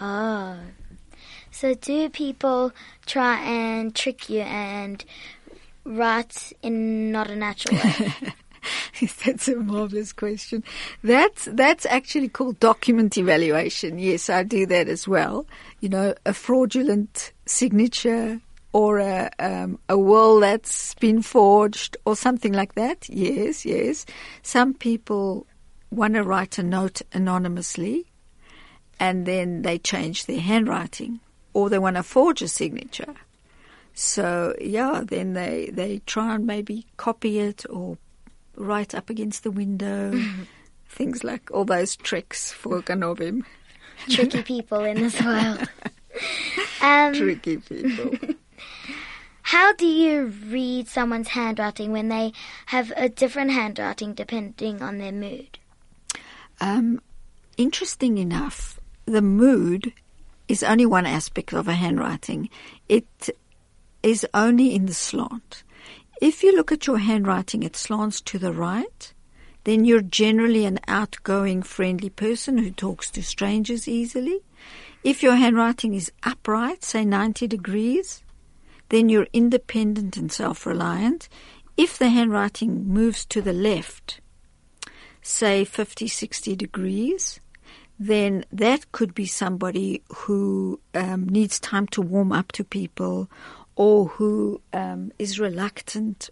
Oh. 0.00 0.58
So 1.50 1.74
do 1.74 2.08
people 2.08 2.72
try 3.06 3.40
and 3.42 3.94
trick 3.94 4.30
you 4.30 4.40
and 4.40 5.04
write 5.84 6.52
in 6.62 7.10
not 7.12 7.30
a 7.30 7.36
natural 7.36 7.76
way? 7.76 8.12
that's 9.24 9.48
a 9.48 9.56
marvelous 9.56 10.12
question. 10.12 10.62
That's 11.02 11.46
that's 11.52 11.86
actually 11.86 12.28
called 12.28 12.60
document 12.60 13.16
evaluation. 13.16 13.98
Yes, 13.98 14.30
I 14.30 14.42
do 14.42 14.66
that 14.66 14.88
as 14.88 15.08
well. 15.08 15.46
You 15.80 15.88
know, 15.88 16.14
a 16.26 16.34
fraudulent 16.34 17.32
signature 17.46 18.40
or 18.72 18.98
a 18.98 19.30
um, 19.38 19.78
a 19.88 19.98
will 19.98 20.40
that's 20.40 20.94
been 20.94 21.22
forged 21.22 21.96
or 22.04 22.16
something 22.16 22.52
like 22.52 22.74
that. 22.74 23.08
Yes, 23.08 23.64
yes. 23.64 24.06
Some 24.42 24.74
people 24.74 25.46
want 25.90 26.14
to 26.14 26.22
write 26.22 26.58
a 26.58 26.62
note 26.62 27.02
anonymously, 27.12 28.06
and 28.98 29.26
then 29.26 29.62
they 29.62 29.78
change 29.78 30.26
their 30.26 30.40
handwriting, 30.40 31.20
or 31.52 31.68
they 31.68 31.78
want 31.78 31.96
to 31.96 32.02
forge 32.02 32.42
a 32.42 32.48
signature. 32.48 33.14
So 33.94 34.54
yeah, 34.60 35.02
then 35.04 35.34
they 35.34 35.70
they 35.72 36.00
try 36.06 36.34
and 36.34 36.46
maybe 36.46 36.86
copy 36.96 37.38
it 37.38 37.64
or 37.68 37.98
write 38.56 38.94
up 38.94 39.10
against 39.10 39.42
the 39.42 39.50
window. 39.50 40.12
Things 40.88 41.22
like 41.22 41.50
all 41.50 41.64
those 41.64 41.96
tricks 41.96 42.50
for 42.50 42.82
Ganovim. 42.82 43.44
Tricky 44.08 44.42
people 44.42 44.84
in 44.84 44.96
this 44.96 45.20
world. 45.24 45.68
Um, 46.82 47.14
Tricky 47.14 47.58
people. 47.58 48.12
how 49.42 49.72
do 49.74 49.86
you 49.86 50.32
read 50.48 50.88
someone's 50.88 51.28
handwriting 51.28 51.92
when 51.92 52.08
they 52.08 52.32
have 52.66 52.92
a 52.96 53.08
different 53.08 53.50
handwriting 53.50 54.14
depending 54.14 54.82
on 54.82 54.98
their 54.98 55.12
mood? 55.12 55.58
Um, 56.60 57.00
interesting 57.56 58.18
enough, 58.18 58.80
the 59.06 59.22
mood 59.22 59.92
is 60.50 60.64
only 60.64 60.84
one 60.84 61.06
aspect 61.06 61.52
of 61.52 61.68
a 61.68 61.74
handwriting. 61.74 62.50
It 62.88 63.30
is 64.02 64.26
only 64.34 64.74
in 64.74 64.86
the 64.86 64.94
slant. 64.94 65.62
If 66.20 66.42
you 66.42 66.54
look 66.54 66.72
at 66.72 66.88
your 66.88 66.98
handwriting, 66.98 67.62
it 67.62 67.76
slants 67.76 68.20
to 68.22 68.38
the 68.38 68.52
right, 68.52 69.14
then 69.62 69.84
you're 69.84 70.02
generally 70.02 70.64
an 70.64 70.80
outgoing, 70.88 71.62
friendly 71.62 72.10
person 72.10 72.58
who 72.58 72.72
talks 72.72 73.12
to 73.12 73.22
strangers 73.22 73.86
easily. 73.86 74.40
If 75.04 75.22
your 75.22 75.36
handwriting 75.36 75.94
is 75.94 76.10
upright, 76.24 76.82
say 76.82 77.04
90 77.04 77.46
degrees, 77.46 78.24
then 78.88 79.08
you're 79.08 79.28
independent 79.32 80.16
and 80.16 80.32
self 80.32 80.66
reliant. 80.66 81.28
If 81.76 81.96
the 81.96 82.08
handwriting 82.08 82.88
moves 82.88 83.24
to 83.26 83.40
the 83.40 83.52
left, 83.52 84.20
say 85.22 85.64
50, 85.64 86.08
60 86.08 86.56
degrees, 86.56 87.38
then 88.00 88.46
that 88.50 88.90
could 88.92 89.14
be 89.14 89.26
somebody 89.26 90.02
who 90.08 90.80
um, 90.94 91.28
needs 91.28 91.60
time 91.60 91.86
to 91.88 92.00
warm 92.00 92.32
up 92.32 92.50
to 92.52 92.64
people 92.64 93.30
or 93.76 94.06
who 94.06 94.62
um, 94.72 95.12
is 95.18 95.38
reluctant 95.38 96.30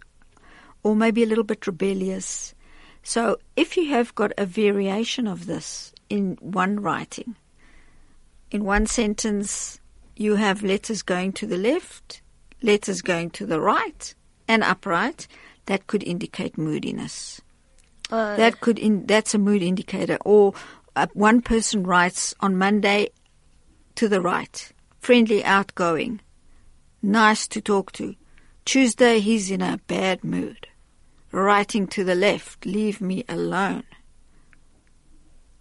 or 0.81 0.95
maybe 0.95 1.21
a 1.21 1.27
little 1.27 1.43
bit 1.43 1.67
rebellious. 1.67 2.55
So 3.03 3.37
if 3.55 3.77
you 3.77 3.89
have 3.91 4.15
got 4.15 4.31
a 4.35 4.47
variation 4.47 5.27
of 5.27 5.45
this 5.45 5.93
in 6.09 6.39
one 6.41 6.79
writing, 6.79 7.35
in 8.49 8.63
one 8.63 8.87
sentence, 8.87 9.79
you 10.15 10.35
have 10.35 10.63
letters 10.63 11.03
going 11.03 11.33
to 11.33 11.45
the 11.45 11.57
left, 11.57 12.23
letters 12.63 13.03
going 13.03 13.29
to 13.31 13.45
the 13.45 13.61
right, 13.61 14.15
and 14.47 14.63
upright. 14.63 15.27
That 15.67 15.85
could 15.85 16.01
indicate 16.01 16.57
moodiness. 16.57 17.41
Uh, 18.09 18.35
That 18.37 18.59
could 18.59 18.79
in, 18.79 19.05
that's 19.05 19.35
a 19.35 19.37
mood 19.37 19.61
indicator. 19.61 20.17
Or 20.25 20.55
one 21.13 21.41
person 21.41 21.83
writes 21.83 22.33
on 22.39 22.57
Monday 22.57 23.09
to 23.95 24.07
the 24.07 24.21
right, 24.21 24.71
friendly, 24.99 25.43
outgoing, 25.43 26.21
nice 27.01 27.47
to 27.47 27.61
talk 27.61 27.91
to. 27.93 28.15
Tuesday 28.65 29.19
he's 29.19 29.49
in 29.51 29.61
a 29.61 29.79
bad 29.87 30.23
mood. 30.23 30.67
Writing 31.31 31.87
to 31.87 32.03
the 32.03 32.15
left, 32.15 32.65
leave 32.65 33.01
me 33.01 33.23
alone. 33.29 33.83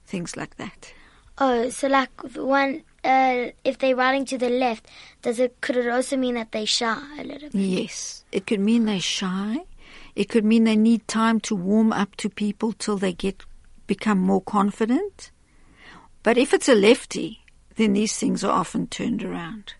Things 0.06 0.36
like 0.36 0.56
that. 0.56 0.92
oh, 1.38 1.68
so 1.68 1.88
like 1.88 2.10
one, 2.34 2.82
uh, 3.04 3.48
if 3.64 3.78
they're 3.78 3.96
writing 3.96 4.24
to 4.26 4.38
the 4.38 4.48
left, 4.48 4.86
does 5.22 5.38
it 5.38 5.60
could 5.60 5.76
it 5.76 5.88
also 5.88 6.16
mean 6.16 6.34
that 6.34 6.52
they 6.52 6.64
shy 6.64 7.00
a 7.18 7.24
little 7.24 7.50
bit? 7.50 7.60
Yes, 7.60 8.24
it 8.32 8.46
could 8.46 8.60
mean 8.60 8.86
they're 8.86 9.00
shy. 9.00 9.58
It 10.14 10.28
could 10.28 10.44
mean 10.44 10.64
they 10.64 10.76
need 10.76 11.06
time 11.06 11.38
to 11.40 11.54
warm 11.54 11.92
up 11.92 12.16
to 12.16 12.28
people 12.28 12.72
till 12.72 12.96
they 12.96 13.12
get 13.12 13.44
become 13.88 14.18
more 14.18 14.40
confident. 14.40 15.32
But 16.22 16.38
if 16.38 16.54
it's 16.54 16.68
a 16.68 16.76
lefty, 16.76 17.44
then 17.74 17.94
these 17.94 18.16
things 18.16 18.44
are 18.44 18.52
often 18.52 18.86
turned 18.86 19.24
around. 19.24 19.74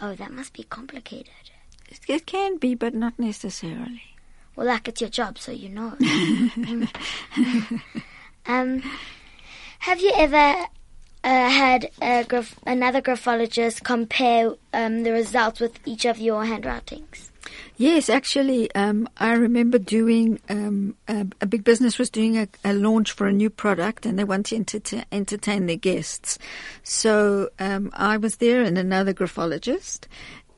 Oh, 0.00 0.14
that 0.14 0.32
must 0.32 0.52
be 0.52 0.64
complicated. 0.64 1.50
It, 1.88 2.00
it 2.08 2.26
can 2.26 2.56
be, 2.58 2.74
but 2.74 2.94
not 2.94 3.18
necessarily. 3.18 4.02
Well, 4.54 4.66
like 4.66 4.88
it's 4.88 5.00
your 5.00 5.10
job, 5.10 5.38
so 5.38 5.52
you 5.52 5.68
know. 5.68 5.96
um, 8.46 8.82
have 9.80 10.00
you 10.00 10.12
ever 10.14 10.66
uh, 11.24 11.48
had 11.50 11.90
a 12.02 12.24
graph- 12.24 12.58
another 12.66 13.00
graphologist 13.00 13.84
compare 13.84 14.54
um, 14.72 15.02
the 15.04 15.12
results 15.12 15.60
with 15.60 15.78
each 15.84 16.04
of 16.04 16.18
your 16.18 16.44
handwritings? 16.44 17.27
Yes, 17.76 18.10
actually, 18.10 18.74
um, 18.74 19.08
I 19.16 19.34
remember 19.34 19.78
doing 19.78 20.40
um, 20.48 20.96
a, 21.06 21.26
a 21.40 21.46
big 21.46 21.64
business 21.64 21.98
was 21.98 22.10
doing 22.10 22.36
a, 22.36 22.48
a 22.64 22.72
launch 22.72 23.12
for 23.12 23.26
a 23.26 23.32
new 23.32 23.50
product, 23.50 24.04
and 24.04 24.18
they 24.18 24.24
wanted 24.24 24.66
to 24.66 24.76
enter- 24.76 25.04
entertain 25.12 25.66
their 25.66 25.76
guests. 25.76 26.38
So 26.82 27.50
um, 27.58 27.90
I 27.94 28.16
was 28.16 28.36
there 28.36 28.62
and 28.62 28.76
another 28.76 29.12
graphologist, 29.12 30.08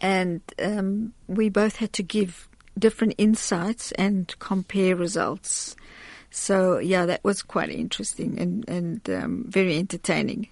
and 0.00 0.40
um, 0.62 1.12
we 1.26 1.48
both 1.48 1.76
had 1.76 1.92
to 1.94 2.02
give 2.02 2.48
different 2.78 3.14
insights 3.18 3.92
and 3.92 4.34
compare 4.38 4.96
results. 4.96 5.76
So 6.30 6.78
yeah, 6.78 7.06
that 7.06 7.22
was 7.24 7.42
quite 7.42 7.70
interesting 7.70 8.38
and 8.38 8.68
and 8.68 9.10
um, 9.10 9.44
very 9.48 9.76
entertaining. 9.76 10.48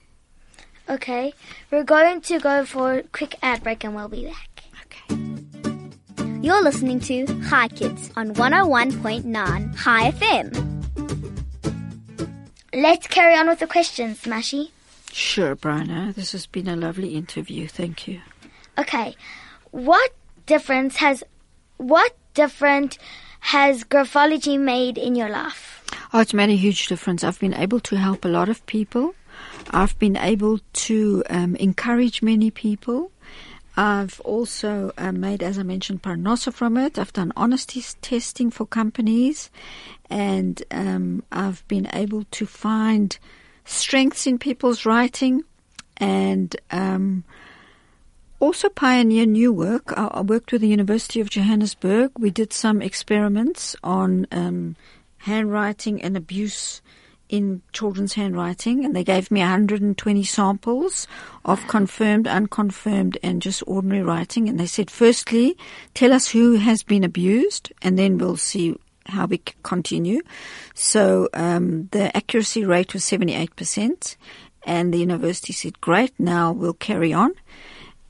Okay, 0.88 1.34
we're 1.70 1.84
going 1.84 2.20
to 2.22 2.38
go 2.38 2.64
for 2.64 2.94
a 2.94 3.02
quick 3.02 3.36
ad 3.42 3.62
break 3.62 3.84
and 3.84 3.94
we'll 3.94 4.08
be 4.08 4.26
back. 4.26 4.64
Okay. 4.84 5.37
You're 6.40 6.62
listening 6.62 7.00
to 7.00 7.26
Chai 7.48 7.66
Kids 7.66 8.12
on 8.14 8.32
101.9 8.34 9.82
Chai 9.82 10.10
FM. 10.12 10.78
Let's 12.72 13.08
carry 13.08 13.34
on 13.34 13.48
with 13.48 13.58
the 13.58 13.66
questions, 13.66 14.22
Smashy. 14.22 14.70
Sure, 15.12 15.56
Bryna. 15.56 16.14
This 16.14 16.30
has 16.30 16.46
been 16.46 16.68
a 16.68 16.76
lovely 16.76 17.16
interview. 17.16 17.66
Thank 17.66 18.06
you. 18.06 18.20
Okay, 18.78 19.16
what 19.72 20.12
difference 20.46 20.96
has 20.98 21.24
what 21.76 22.16
different 22.34 22.98
has 23.40 23.82
graphology 23.82 24.60
made 24.60 24.96
in 24.96 25.16
your 25.16 25.28
life? 25.28 25.84
Oh, 26.12 26.20
it's 26.20 26.34
made 26.34 26.50
a 26.50 26.56
huge 26.56 26.86
difference. 26.86 27.24
I've 27.24 27.40
been 27.40 27.54
able 27.54 27.80
to 27.80 27.96
help 27.96 28.24
a 28.24 28.28
lot 28.28 28.48
of 28.48 28.64
people. 28.66 29.16
I've 29.70 29.98
been 29.98 30.16
able 30.16 30.60
to 30.86 31.24
um, 31.30 31.56
encourage 31.56 32.22
many 32.22 32.52
people. 32.52 33.10
I've 33.78 34.18
also 34.22 34.90
uh, 34.98 35.12
made, 35.12 35.40
as 35.40 35.56
I 35.56 35.62
mentioned, 35.62 36.02
parnosa 36.02 36.52
from 36.52 36.76
it. 36.76 36.98
I've 36.98 37.12
done 37.12 37.32
honesty 37.36 37.80
testing 38.02 38.50
for 38.50 38.66
companies, 38.66 39.50
and 40.10 40.60
um, 40.72 41.22
I've 41.30 41.66
been 41.68 41.88
able 41.92 42.24
to 42.24 42.44
find 42.44 43.16
strengths 43.64 44.26
in 44.26 44.40
people's 44.40 44.84
writing, 44.84 45.44
and 45.96 46.56
um, 46.72 47.22
also 48.40 48.68
pioneer 48.68 49.26
new 49.26 49.52
work. 49.52 49.92
I, 49.96 50.08
I, 50.08 50.20
worked 50.22 50.50
with 50.50 50.62
the 50.62 50.66
University 50.66 51.20
of 51.20 51.30
Johannesburg. 51.30 52.10
We 52.18 52.30
did 52.30 52.52
some 52.52 52.82
experiments 52.82 53.76
on 53.84 54.26
um, 54.32 54.74
handwriting 55.18 56.02
and 56.02 56.16
abuse 56.16 56.82
in 57.28 57.62
children's 57.72 58.14
handwriting, 58.14 58.84
and 58.84 58.94
they 58.94 59.04
gave 59.04 59.30
me 59.30 59.40
120 59.40 60.24
samples 60.24 61.06
of 61.44 61.66
confirmed, 61.66 62.26
unconfirmed, 62.26 63.18
and 63.22 63.42
just 63.42 63.62
ordinary 63.66 64.02
writing. 64.02 64.48
And 64.48 64.58
they 64.58 64.66
said, 64.66 64.90
firstly, 64.90 65.56
tell 65.94 66.12
us 66.12 66.28
who 66.28 66.54
has 66.54 66.82
been 66.82 67.04
abused, 67.04 67.72
and 67.82 67.98
then 67.98 68.18
we'll 68.18 68.36
see 68.36 68.76
how 69.06 69.26
we 69.26 69.38
continue. 69.62 70.20
So 70.74 71.28
um, 71.34 71.88
the 71.92 72.14
accuracy 72.16 72.64
rate 72.64 72.94
was 72.94 73.04
78%, 73.04 74.16
and 74.64 74.92
the 74.92 74.98
university 74.98 75.52
said, 75.52 75.80
great, 75.80 76.12
now 76.18 76.52
we'll 76.52 76.74
carry 76.74 77.12
on. 77.12 77.32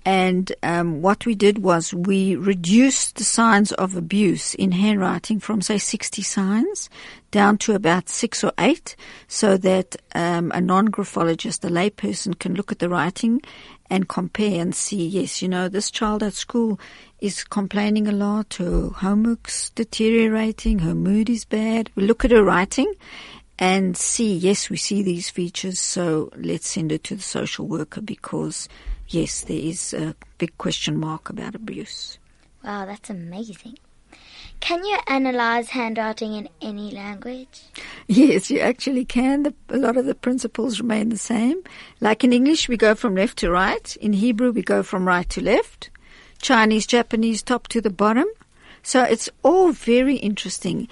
And 0.09 0.51
um, 0.63 1.03
what 1.03 1.27
we 1.27 1.35
did 1.35 1.59
was 1.59 1.93
we 1.93 2.35
reduced 2.35 3.17
the 3.17 3.25
signs 3.25 3.73
of 3.73 3.95
abuse 3.95 4.55
in 4.55 4.73
handwriting 4.73 5.39
from, 5.39 5.61
say, 5.61 5.77
60 5.77 6.23
signs 6.23 6.89
down 7.31 7.59
to 7.59 7.75
about 7.75 8.09
six 8.09 8.43
or 8.43 8.55
eight 8.59 8.97
so 9.27 9.59
that 9.59 9.97
um, 10.15 10.51
a 10.55 10.63
non-graphologist, 10.63 11.63
a 11.63 11.69
layperson, 11.69 12.39
can 12.39 12.55
look 12.55 12.73
at 12.73 12.79
the 12.79 12.89
writing 12.89 13.43
and 13.91 14.09
compare 14.09 14.63
and 14.63 14.75
see, 14.75 15.07
yes, 15.07 15.43
you 15.43 15.49
know, 15.49 15.69
this 15.69 15.91
child 15.91 16.23
at 16.23 16.33
school 16.33 16.81
is 17.21 17.45
complaining 17.45 18.09
a 18.09 18.13
lot, 18.13 18.55
her 18.55 18.89
homework's 18.89 19.69
deteriorating, 19.71 20.79
her 20.79 20.95
mood 20.95 21.29
is 21.29 21.45
bad. 21.45 21.91
We 21.97 22.05
look 22.05 22.25
at 22.25 22.31
her 22.31 22.43
writing 22.43 22.91
and 23.59 23.97
see, 23.97 24.35
yes, 24.35 24.71
we 24.71 24.77
see 24.77 25.03
these 25.03 25.31
features, 25.31 25.81
so 25.81 26.31
let's 26.37 26.69
send 26.69 26.93
it 26.93 27.05
to 27.05 27.17
the 27.17 27.23
social 27.23 27.67
worker 27.67 28.01
because– 28.01 28.69
yes, 29.09 29.43
there 29.43 29.59
is 29.59 29.93
a 29.95 30.15
big 30.39 30.57
question 30.59 30.99
mark 30.99 31.29
about 31.31 31.55
abuse. 31.55 32.19
Wow, 32.65 32.87
that's 32.87 33.11
amazing. 33.11 33.79
Can 34.61 34.85
you 34.85 34.99
analyze 35.07 35.69
handwriting 35.69 36.35
in 36.35 36.49
any 36.61 36.91
language? 36.91 37.63
Yes, 38.09 38.51
you 38.51 38.59
actually 38.59 39.05
can. 39.05 39.45
The, 39.45 39.55
a 39.69 39.79
lot 39.79 39.97
of 39.97 40.07
the 40.07 40.15
principles 40.15 40.81
remain 40.81 41.11
the 41.11 41.19
same. 41.19 41.63
Like 42.01 42.25
in 42.25 42.33
English, 42.33 42.69
we 42.69 42.77
go 42.77 42.95
from 42.95 43.15
left 43.15 43.39
to 43.39 43.51
right. 43.51 43.97
In 43.97 44.13
Hebrew, 44.13 44.51
we 44.51 44.63
go 44.63 44.83
from 44.83 45.07
right 45.07 45.29
to 45.31 45.41
left. 45.41 45.91
Chinese, 46.41 46.87
Japanese, 46.87 47.43
top 47.43 47.69
to 47.69 47.81
the 47.81 47.91
bottom. 47.91 48.27
So 48.83 49.05
it's 49.05 49.31
all 49.43 49.71
very 49.71 50.17
interesting. 50.17 50.89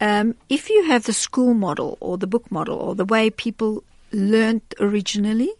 Um, 0.00 0.34
if 0.48 0.70
you 0.70 0.84
have 0.84 1.04
the 1.04 1.12
school 1.12 1.54
model 1.54 1.98
or 2.00 2.18
the 2.18 2.26
book 2.26 2.50
model 2.50 2.76
or 2.76 2.94
the 2.94 3.04
way 3.04 3.30
people 3.30 3.82
learnt 4.12 4.74
originally, 4.80 5.50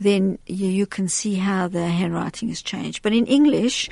then 0.00 0.38
you, 0.46 0.68
you 0.68 0.86
can 0.86 1.08
see 1.08 1.34
how 1.34 1.68
the 1.68 1.86
handwriting 1.86 2.48
has 2.48 2.62
changed. 2.62 3.02
But 3.02 3.12
in 3.12 3.26
English, 3.26 3.88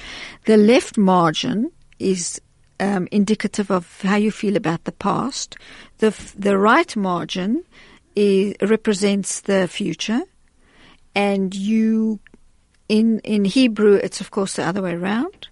the 0.47 0.57
left 0.57 0.99
margin 0.99 1.71
is 1.99 2.41
um, 2.81 3.09
indicative 3.11 3.71
of 3.71 4.01
how 4.03 4.17
you 4.17 4.31
feel 4.31 4.57
about 4.57 4.85
the 4.85 4.93
past. 4.93 5.57
The 5.99 6.15
the 6.37 6.59
right 6.59 6.95
margin 6.97 7.65
is, 8.17 8.55
represents 8.61 9.41
the 9.41 9.69
future, 9.69 10.23
and 11.15 11.55
you 11.55 12.21
in 12.89 13.21
in 13.21 13.45
Hebrew 13.45 13.95
it's 13.95 14.21
of 14.21 14.31
course 14.31 14.55
the 14.55 14.65
other 14.65 14.83
way 14.83 14.95
around. 14.95 15.49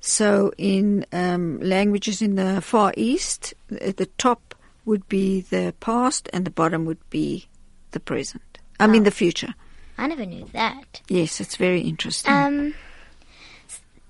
So 0.00 0.52
in 0.56 1.04
um, 1.12 1.60
languages 1.60 2.22
in 2.22 2.34
the 2.36 2.60
Far 2.60 2.92
East, 2.96 3.54
the 3.68 4.08
top 4.18 4.54
would 4.84 5.08
be 5.08 5.42
the 5.42 5.74
past 5.80 6.28
and 6.32 6.44
the 6.44 6.50
bottom 6.50 6.86
would 6.86 7.10
be 7.10 7.46
the 7.92 8.00
present. 8.00 8.58
I 8.78 8.86
mean, 8.86 9.04
the 9.04 9.10
future. 9.10 9.54
I 9.98 10.06
never 10.06 10.24
knew 10.24 10.46
that. 10.52 11.02
Yes, 11.08 11.40
it's 11.40 11.56
very 11.56 11.82
interesting. 11.82 12.32
Um, 12.32 12.74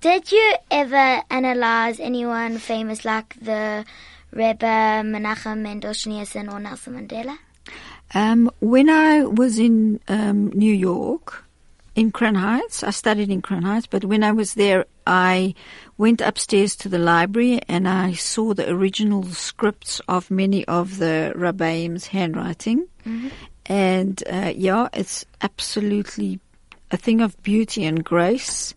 did 0.00 0.30
you 0.30 0.54
ever 0.70 1.22
analyze 1.28 1.98
anyone 1.98 2.58
famous 2.58 3.04
like 3.04 3.34
the 3.40 3.84
Rebbe 4.30 5.02
Menachem 5.04 5.58
Mendel 5.58 5.90
Schneerson 5.90 6.52
or 6.52 6.60
Nelson 6.60 6.94
Mandela? 6.94 7.36
Um, 8.14 8.50
when 8.60 8.88
I 8.88 9.24
was 9.24 9.58
in 9.58 10.00
um, 10.08 10.48
New 10.50 10.72
York, 10.72 11.44
in 12.00 12.10
Crown 12.10 12.34
Heights, 12.34 12.82
I 12.82 12.92
studied 12.92 13.28
in 13.28 13.42
Crown 13.42 13.62
Heights, 13.62 13.86
but 13.86 14.06
when 14.06 14.24
I 14.24 14.32
was 14.32 14.54
there, 14.54 14.86
I 15.06 15.54
went 15.98 16.22
upstairs 16.22 16.74
to 16.76 16.88
the 16.88 16.98
library 16.98 17.60
and 17.68 17.86
I 17.86 18.12
saw 18.14 18.54
the 18.54 18.70
original 18.70 19.24
scripts 19.24 20.00
of 20.08 20.30
many 20.30 20.64
of 20.64 20.96
the 20.96 21.34
Rabbaim's 21.36 22.06
handwriting. 22.06 22.88
Mm-hmm. 23.04 23.28
And 23.66 24.22
uh, 24.32 24.54
yeah, 24.56 24.88
it's 24.94 25.26
absolutely 25.42 26.40
a 26.90 26.96
thing 26.96 27.20
of 27.20 27.40
beauty 27.42 27.84
and 27.84 28.02
grace. 28.02 28.72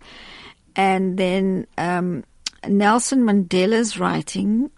And 0.76 1.18
then 1.18 1.66
um, 1.78 2.26
Nelson 2.68 3.24
Mandela's 3.24 3.98
writing, 3.98 4.70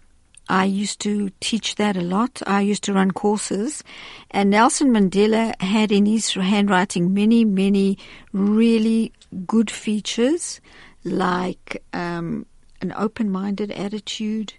I 0.48 0.64
used 0.64 1.00
to 1.00 1.30
teach 1.40 1.74
that 1.76 1.96
a 1.96 2.02
lot. 2.02 2.42
I 2.46 2.60
used 2.60 2.84
to 2.84 2.92
run 2.92 3.10
courses. 3.10 3.82
And 4.30 4.50
Nelson 4.50 4.90
Mandela 4.90 5.60
had 5.60 5.90
in 5.90 6.06
his 6.06 6.32
handwriting 6.32 7.12
many, 7.12 7.44
many 7.44 7.98
really 8.32 9.12
good 9.46 9.70
features 9.70 10.60
like 11.04 11.82
um, 11.92 12.46
an 12.80 12.92
open 12.96 13.30
minded 13.30 13.70
attitude 13.72 14.54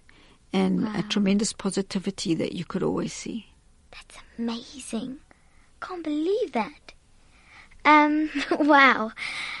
and 0.52 0.84
wow. 0.84 0.92
a 0.96 1.02
tremendous 1.02 1.52
positivity 1.52 2.34
that 2.34 2.52
you 2.52 2.64
could 2.64 2.82
always 2.82 3.12
see. 3.12 3.46
That's 3.90 4.16
amazing. 4.38 5.18
Can't 5.80 6.04
believe 6.04 6.52
that. 6.52 6.92
Um, 7.84 8.30
wow. 8.50 9.12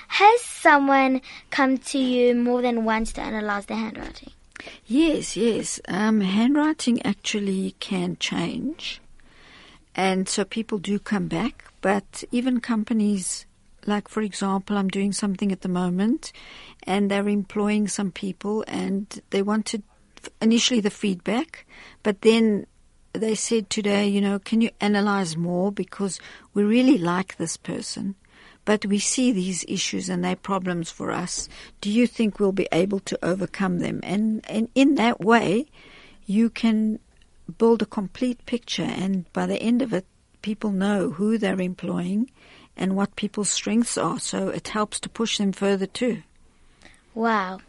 Has 0.08 0.42
someone 0.42 1.20
come 1.50 1.78
to 1.78 1.98
you 1.98 2.34
more 2.34 2.62
than 2.62 2.84
once 2.84 3.12
to 3.12 3.20
analyze 3.20 3.66
their 3.66 3.76
handwriting? 3.76 4.32
Yes, 4.86 5.36
yes. 5.36 5.80
Um, 5.88 6.20
handwriting 6.20 7.02
actually 7.02 7.74
can 7.80 8.16
change. 8.18 9.00
And 9.94 10.28
so 10.28 10.44
people 10.44 10.78
do 10.78 10.98
come 10.98 11.26
back, 11.26 11.72
but 11.80 12.22
even 12.30 12.60
companies, 12.60 13.46
like 13.86 14.08
for 14.08 14.22
example, 14.22 14.78
I'm 14.78 14.88
doing 14.88 15.12
something 15.12 15.50
at 15.50 15.62
the 15.62 15.68
moment 15.68 16.32
and 16.84 17.10
they're 17.10 17.28
employing 17.28 17.88
some 17.88 18.12
people 18.12 18.64
and 18.68 19.20
they 19.30 19.42
wanted 19.42 19.82
initially 20.40 20.80
the 20.80 20.90
feedback, 20.90 21.66
but 22.02 22.22
then 22.22 22.66
they 23.12 23.34
said 23.34 23.70
today, 23.70 24.06
you 24.06 24.20
know, 24.20 24.38
can 24.38 24.60
you 24.60 24.70
analyze 24.80 25.36
more 25.36 25.72
because 25.72 26.20
we 26.54 26.62
really 26.62 26.98
like 26.98 27.36
this 27.36 27.56
person, 27.56 28.14
but 28.68 28.84
we 28.84 28.98
see 28.98 29.32
these 29.32 29.64
issues 29.66 30.10
and 30.10 30.22
they're 30.22 30.36
problems 30.36 30.90
for 30.90 31.10
us. 31.10 31.48
Do 31.80 31.88
you 31.88 32.06
think 32.06 32.38
we'll 32.38 32.52
be 32.52 32.68
able 32.70 33.00
to 33.00 33.18
overcome 33.24 33.78
them? 33.78 34.00
And, 34.02 34.44
and 34.46 34.68
in 34.74 34.96
that 34.96 35.22
way, 35.22 35.68
you 36.26 36.50
can 36.50 36.98
build 37.56 37.80
a 37.80 37.86
complete 37.86 38.44
picture 38.44 38.82
and 38.82 39.24
by 39.32 39.46
the 39.46 39.56
end 39.56 39.80
of 39.80 39.94
it, 39.94 40.04
people 40.42 40.70
know 40.70 41.08
who 41.08 41.38
they're 41.38 41.58
employing 41.58 42.30
and 42.76 42.94
what 42.94 43.16
people's 43.16 43.48
strengths 43.48 43.96
are. 43.96 44.20
So 44.20 44.48
it 44.50 44.68
helps 44.68 45.00
to 45.00 45.08
push 45.08 45.38
them 45.38 45.52
further 45.52 45.86
too. 45.86 46.22
Wow. 47.14 47.60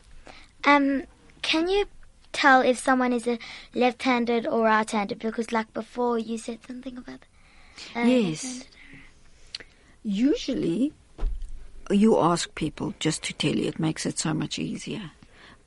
Um, 0.65 1.03
can 1.41 1.69
you 1.69 1.85
tell 2.33 2.59
if 2.59 2.77
someone 2.77 3.13
is 3.13 3.25
a 3.25 3.39
left-handed 3.73 4.45
or 4.45 4.65
right-handed? 4.65 5.19
Because, 5.19 5.53
like 5.53 5.73
before, 5.73 6.19
you 6.19 6.38
said 6.38 6.59
something 6.67 6.97
about. 6.97 7.21
Uh, 7.95 8.01
yes. 8.05 8.65
Usually, 10.10 10.91
you 11.91 12.17
ask 12.17 12.56
people 12.56 12.95
just 12.98 13.22
to 13.26 13.34
tell 13.34 13.56
you. 13.56 13.67
It 13.67 13.80
makes 13.80 14.08
it 14.08 14.17
so 14.17 14.34
much 14.34 14.58
easier. 14.58 15.12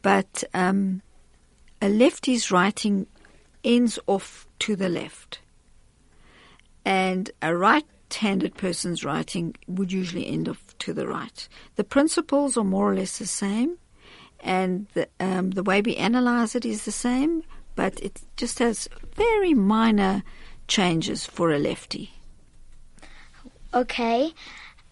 But 0.03 0.43
um, 0.53 1.01
a 1.81 1.89
lefty's 1.89 2.51
writing 2.51 3.07
ends 3.63 4.01
off 4.09 4.49
to 4.59 4.75
the 4.75 4.89
left, 4.89 5.39
and 6.85 7.31
a 7.41 7.57
right-handed 7.57 8.57
person's 8.57 9.05
writing 9.05 9.55
would 9.69 9.93
usually 9.93 10.27
end 10.27 10.49
off 10.49 10.77
to 10.79 10.93
the 10.93 11.07
right. 11.07 11.49
The 11.77 11.85
principles 11.85 12.57
are 12.57 12.65
more 12.65 12.91
or 12.91 12.97
less 12.97 13.19
the 13.19 13.29
same 13.29 13.79
and 14.41 14.89
the, 14.95 15.09
um, 15.21 15.53
the 15.53 15.63
way 15.63 15.83
we 15.83 15.95
analyze 15.95 16.57
it 16.57 16.65
is 16.65 16.85
the 16.85 16.91
same, 16.91 17.45
but 17.77 18.01
it 18.01 18.21
just 18.37 18.59
has 18.59 18.89
very 19.15 19.55
minor 19.55 20.25
changes 20.67 21.25
for 21.25 21.53
a 21.53 21.61
lefty. 21.61 22.11
Okay. 23.75 24.33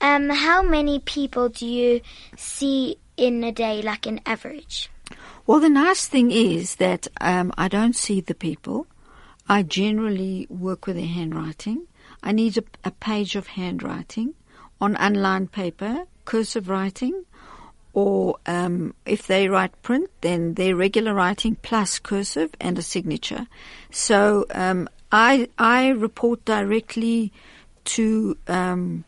Um, 0.00 0.30
how 0.30 0.62
many 0.62 0.98
people 1.00 1.50
do 1.50 1.66
you 1.66 2.00
see 2.36 2.96
in 3.16 3.44
a 3.44 3.52
day, 3.52 3.82
like 3.82 4.06
an 4.06 4.20
average? 4.24 4.90
Well, 5.46 5.60
the 5.60 5.68
nice 5.68 6.06
thing 6.06 6.30
is 6.30 6.76
that 6.76 7.06
um, 7.20 7.52
I 7.58 7.68
don't 7.68 7.94
see 7.94 8.20
the 8.20 8.34
people. 8.34 8.86
I 9.48 9.62
generally 9.62 10.46
work 10.48 10.86
with 10.86 10.96
their 10.96 11.06
handwriting. 11.06 11.86
I 12.22 12.32
need 12.32 12.56
a, 12.56 12.62
a 12.84 12.90
page 12.90 13.36
of 13.36 13.48
handwriting 13.48 14.34
on 14.80 14.96
unlined 14.96 15.52
paper, 15.52 16.04
cursive 16.24 16.68
writing, 16.68 17.24
or 17.92 18.36
um, 18.46 18.94
if 19.04 19.26
they 19.26 19.48
write 19.48 19.82
print, 19.82 20.08
then 20.20 20.54
their 20.54 20.76
regular 20.76 21.12
writing 21.12 21.56
plus 21.60 21.98
cursive 21.98 22.50
and 22.60 22.78
a 22.78 22.82
signature. 22.82 23.46
So 23.90 24.46
um, 24.54 24.88
I 25.10 25.48
I 25.58 25.88
report 25.88 26.44
directly 26.44 27.32
to 27.84 28.36
um, 28.48 29.04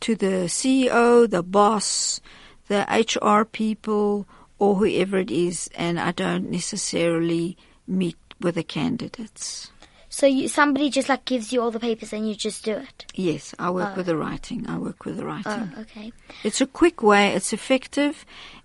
to 0.00 0.14
the 0.14 0.46
CEO, 0.48 1.28
the 1.28 1.42
boss, 1.42 2.20
the 2.68 2.84
HR 2.88 3.44
people, 3.44 4.26
or 4.58 4.76
whoever 4.76 5.18
it 5.18 5.30
is, 5.30 5.68
and 5.74 5.98
I 5.98 6.12
don't 6.12 6.50
necessarily 6.50 7.56
meet 7.86 8.16
with 8.40 8.56
the 8.56 8.62
candidates. 8.62 9.70
So 10.08 10.26
you, 10.26 10.48
somebody 10.48 10.88
just 10.88 11.08
like 11.08 11.24
gives 11.26 11.52
you 11.52 11.60
all 11.60 11.70
the 11.70 11.80
papers 11.80 12.12
and 12.12 12.26
you 12.28 12.34
just 12.34 12.64
do 12.64 12.72
it. 12.72 13.04
Yes, 13.14 13.54
I 13.58 13.70
work 13.70 13.90
Oh. 13.92 13.96
with 13.96 14.06
the 14.06 14.16
writing. 14.16 14.66
I 14.66 14.78
work 14.78 15.04
with 15.04 15.16
the 15.18 15.26
writing. 15.26 15.72
Oh, 15.76 15.80
okay. 15.82 16.12
It's 16.42 16.60
a 16.60 16.66
quick 16.66 17.02
way. 17.02 17.34
It's 17.34 17.52
effective, 17.52 18.24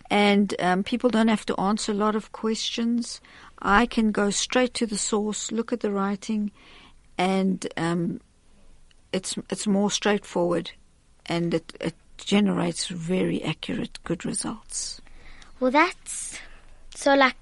and 0.09 0.53
um, 0.59 0.83
people 0.83 1.09
don't 1.09 1.27
have 1.27 1.45
to 1.47 1.59
answer 1.59 1.91
a 1.91 1.95
lot 1.95 2.15
of 2.15 2.31
questions. 2.31 3.19
I 3.61 3.85
can 3.85 4.11
go 4.11 4.29
straight 4.29 4.73
to 4.75 4.85
the 4.85 4.97
source, 4.97 5.51
look 5.51 5.71
at 5.73 5.81
the 5.81 5.91
writing, 5.91 6.51
and 7.17 7.67
um, 7.77 8.21
it's 9.13 9.37
it's 9.49 9.67
more 9.67 9.91
straightforward, 9.91 10.71
and 11.25 11.53
it, 11.53 11.73
it 11.79 11.95
generates 12.17 12.87
very 12.87 13.43
accurate, 13.43 13.99
good 14.03 14.25
results. 14.25 15.01
Well, 15.59 15.71
that's 15.71 16.39
so 16.95 17.15
like 17.15 17.35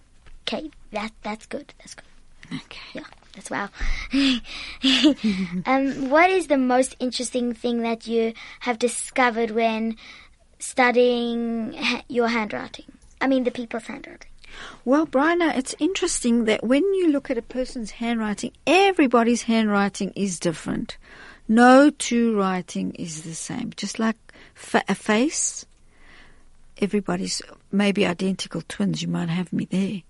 okay. 0.47 0.71
That 0.91 1.11
that's 1.23 1.45
good. 1.45 1.73
That's 1.79 1.95
good. 1.95 2.05
Okay. 2.53 2.79
Yeah, 2.93 3.03
that's 3.35 3.51
wow. 3.51 3.69
um, 5.65 6.09
what 6.09 6.29
is 6.31 6.47
the 6.47 6.57
most 6.57 6.95
interesting 6.99 7.53
thing 7.53 7.81
that 7.83 8.07
you 8.07 8.33
have 8.61 8.79
discovered 8.79 9.51
when 9.51 9.95
studying 10.57 11.73
ha- 11.73 12.03
your 12.07 12.27
handwriting? 12.27 12.91
I 13.21 13.27
mean, 13.27 13.43
the 13.43 13.51
people's 13.51 13.85
handwriting. 13.85 14.29
Well, 14.83 15.05
Bryna, 15.05 15.55
it's 15.55 15.75
interesting 15.77 16.45
that 16.45 16.63
when 16.63 16.83
you 16.95 17.11
look 17.11 17.29
at 17.29 17.37
a 17.37 17.43
person's 17.43 17.91
handwriting, 17.91 18.51
everybody's 18.65 19.43
handwriting 19.43 20.11
is 20.15 20.39
different. 20.39 20.97
No 21.51 21.89
two 21.89 22.37
writing 22.37 22.91
is 22.91 23.23
the 23.23 23.33
same. 23.33 23.73
Just 23.75 23.97
like 23.97 24.15
fa- 24.53 24.83
a 24.87 24.93
face, 24.93 25.65
everybody's 26.77 27.41
maybe 27.71 28.05
identical 28.05 28.61
twins. 28.67 29.01
You 29.01 29.07
might 29.07 29.29
have 29.29 29.51
me 29.51 29.65
there, 29.65 30.03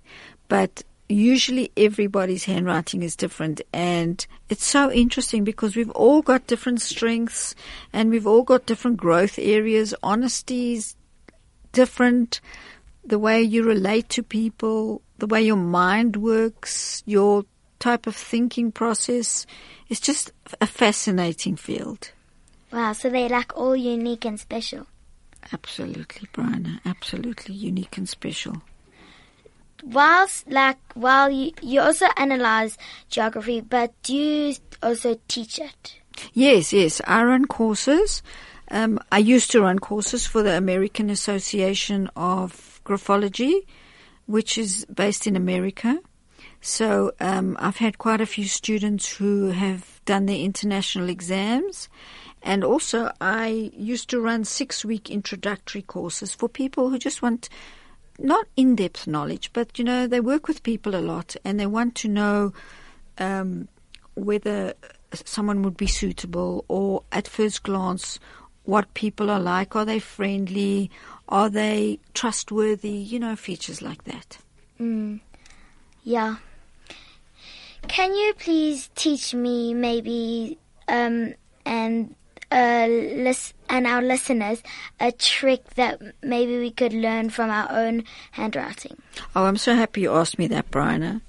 but 0.49 0.83
usually 1.07 1.71
everybody's 1.77 2.43
handwriting 2.43 3.03
is 3.03 3.15
different, 3.15 3.61
and 3.71 4.27
it's 4.49 4.65
so 4.65 4.91
interesting 4.91 5.45
because 5.45 5.77
we've 5.77 5.89
all 5.91 6.21
got 6.21 6.45
different 6.45 6.81
strengths, 6.81 7.55
and 7.93 8.09
we've 8.09 8.27
all 8.27 8.43
got 8.43 8.65
different 8.65 8.97
growth 8.97 9.39
areas. 9.39 9.93
Honesty's 10.03 10.97
different 11.71 12.41
the 13.05 13.17
way 13.17 13.41
you 13.41 13.63
relate 13.63 14.09
to 14.09 14.23
people, 14.23 15.01
the 15.19 15.27
way 15.27 15.41
your 15.41 15.55
mind 15.55 16.17
works, 16.17 17.01
your 17.05 17.45
type 17.79 18.07
of 18.07 18.15
thinking 18.15 18.71
process. 18.71 19.45
It's 19.87 19.99
just 19.99 20.31
a 20.61 20.67
fascinating 20.67 21.55
field. 21.55 22.11
Wow, 22.71 22.93
so 22.93 23.09
they're 23.09 23.29
like 23.29 23.57
all 23.57 23.75
unique 23.75 24.25
and 24.25 24.39
special. 24.39 24.85
Absolutely, 25.51 26.27
Brian. 26.33 26.79
Absolutely 26.85 27.55
unique 27.55 27.97
and 27.97 28.07
special. 28.07 28.61
Whilst 29.83 30.47
like 30.49 30.77
while 30.93 31.29
you 31.31 31.53
you 31.61 31.79
also 31.79 32.05
analyze 32.17 32.77
geography, 33.09 33.61
but 33.61 33.93
do 34.03 34.15
you 34.15 34.55
also 34.83 35.19
teach 35.27 35.57
it? 35.57 35.95
Yes, 36.33 36.73
yes. 36.73 37.01
I 37.07 37.23
run 37.23 37.45
courses. 37.45 38.21
Um, 38.71 38.99
I 39.11 39.17
used 39.17 39.51
to 39.51 39.61
run 39.61 39.79
courses 39.79 40.27
for 40.27 40.43
the 40.43 40.55
American 40.55 41.09
Association 41.09 42.09
of 42.15 42.81
Graphology, 42.85 43.65
which 44.27 44.57
is 44.57 44.85
based 44.85 45.25
in 45.25 45.35
America. 45.35 45.99
So 46.61 47.13
um, 47.19 47.55
I've 47.59 47.77
had 47.77 47.97
quite 47.97 48.21
a 48.21 48.25
few 48.25 48.45
students 48.45 49.15
who 49.15 49.49
have 49.51 50.01
done 50.05 50.25
their 50.25 50.37
international 50.37 51.09
exams. 51.09 51.89
And 52.41 52.63
also, 52.63 53.11
I 53.19 53.71
used 53.75 54.09
to 54.09 54.21
run 54.21 54.45
six 54.45 54.83
week 54.83 55.09
introductory 55.09 55.81
courses 55.81 56.33
for 56.33 56.49
people 56.49 56.89
who 56.89 56.97
just 56.97 57.21
want 57.21 57.49
not 58.17 58.47
in 58.55 58.75
depth 58.75 59.07
knowledge, 59.07 59.51
but 59.53 59.79
you 59.79 59.85
know, 59.85 60.05
they 60.07 60.19
work 60.19 60.47
with 60.47 60.63
people 60.63 60.95
a 60.95 60.99
lot 60.99 61.35
and 61.45 61.59
they 61.59 61.65
want 61.65 61.95
to 61.95 62.07
know 62.07 62.53
um, 63.17 63.67
whether 64.15 64.73
someone 65.13 65.61
would 65.63 65.77
be 65.77 65.87
suitable 65.87 66.65
or 66.67 67.03
at 67.11 67.27
first 67.27 67.63
glance 67.63 68.19
what 68.63 68.93
people 68.93 69.29
are 69.29 69.39
like. 69.39 69.75
Are 69.75 69.85
they 69.85 69.99
friendly? 69.99 70.91
Are 71.29 71.49
they 71.49 71.99
trustworthy? 72.13 72.89
You 72.89 73.19
know, 73.19 73.35
features 73.35 73.81
like 73.81 74.03
that. 74.03 74.37
Mm. 74.79 75.21
Yeah. 76.03 76.37
Can 77.87 78.13
you 78.13 78.33
please 78.37 78.89
teach 78.95 79.33
me 79.33 79.73
maybe 79.73 80.57
um 80.87 81.33
and 81.65 82.15
uh 82.51 82.87
lis- 82.87 83.53
and 83.69 83.85
our 83.87 84.01
listeners 84.01 84.61
a 84.99 85.11
trick 85.11 85.63
that 85.75 86.01
maybe 86.23 86.57
we 86.59 86.71
could 86.71 86.93
learn 86.93 87.29
from 87.29 87.49
our 87.49 87.71
own 87.71 88.03
handwriting? 88.31 88.97
Oh, 89.35 89.45
I'm 89.45 89.57
so 89.57 89.75
happy 89.75 90.01
you 90.01 90.13
asked 90.13 90.39
me 90.39 90.47
that, 90.47 90.69
Brian. 90.71 91.21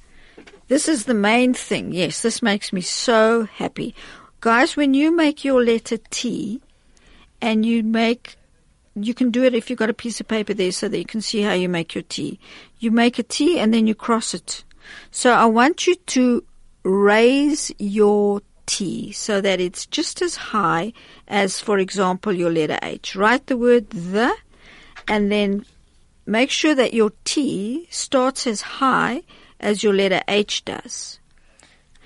This 0.68 0.88
is 0.88 1.04
the 1.04 1.14
main 1.14 1.52
thing. 1.52 1.92
Yes, 1.92 2.22
this 2.22 2.42
makes 2.42 2.72
me 2.72 2.80
so 2.80 3.44
happy. 3.44 3.94
Guys, 4.40 4.76
when 4.76 4.94
you 4.94 5.14
make 5.14 5.44
your 5.44 5.62
letter 5.62 5.98
T 6.10 6.60
and 7.42 7.66
you 7.66 7.82
make, 7.82 8.36
you 8.94 9.12
can 9.12 9.30
do 9.30 9.42
it 9.44 9.54
if 9.54 9.68
you've 9.68 9.78
got 9.78 9.90
a 9.90 9.94
piece 9.94 10.20
of 10.20 10.28
paper 10.28 10.54
there 10.54 10.72
so 10.72 10.88
that 10.88 10.96
you 10.96 11.04
can 11.04 11.20
see 11.20 11.42
how 11.42 11.52
you 11.52 11.68
make 11.68 11.94
your 11.94 12.02
T. 12.02 12.38
You 12.78 12.90
make 12.90 13.18
a 13.18 13.22
T 13.22 13.58
and 13.58 13.74
then 13.74 13.86
you 13.86 13.94
cross 13.94 14.32
it. 14.32 14.64
So 15.10 15.32
I 15.32 15.44
want 15.46 15.86
you 15.86 15.94
to 15.94 16.44
raise 16.82 17.72
your 17.78 18.42
T 18.66 19.12
so 19.12 19.40
that 19.40 19.60
it's 19.60 19.86
just 19.86 20.22
as 20.22 20.36
high 20.36 20.92
as, 21.26 21.60
for 21.60 21.78
example, 21.78 22.32
your 22.32 22.50
letter 22.50 22.78
H. 22.82 23.16
Write 23.16 23.46
the 23.46 23.56
word 23.56 23.90
the 23.90 24.32
and 25.08 25.30
then 25.30 25.64
make 26.26 26.50
sure 26.50 26.74
that 26.74 26.94
your 26.94 27.12
T 27.24 27.88
starts 27.90 28.46
as 28.46 28.60
high 28.62 29.22
as 29.58 29.82
your 29.82 29.92
letter 29.92 30.22
H 30.28 30.64
does. 30.64 31.18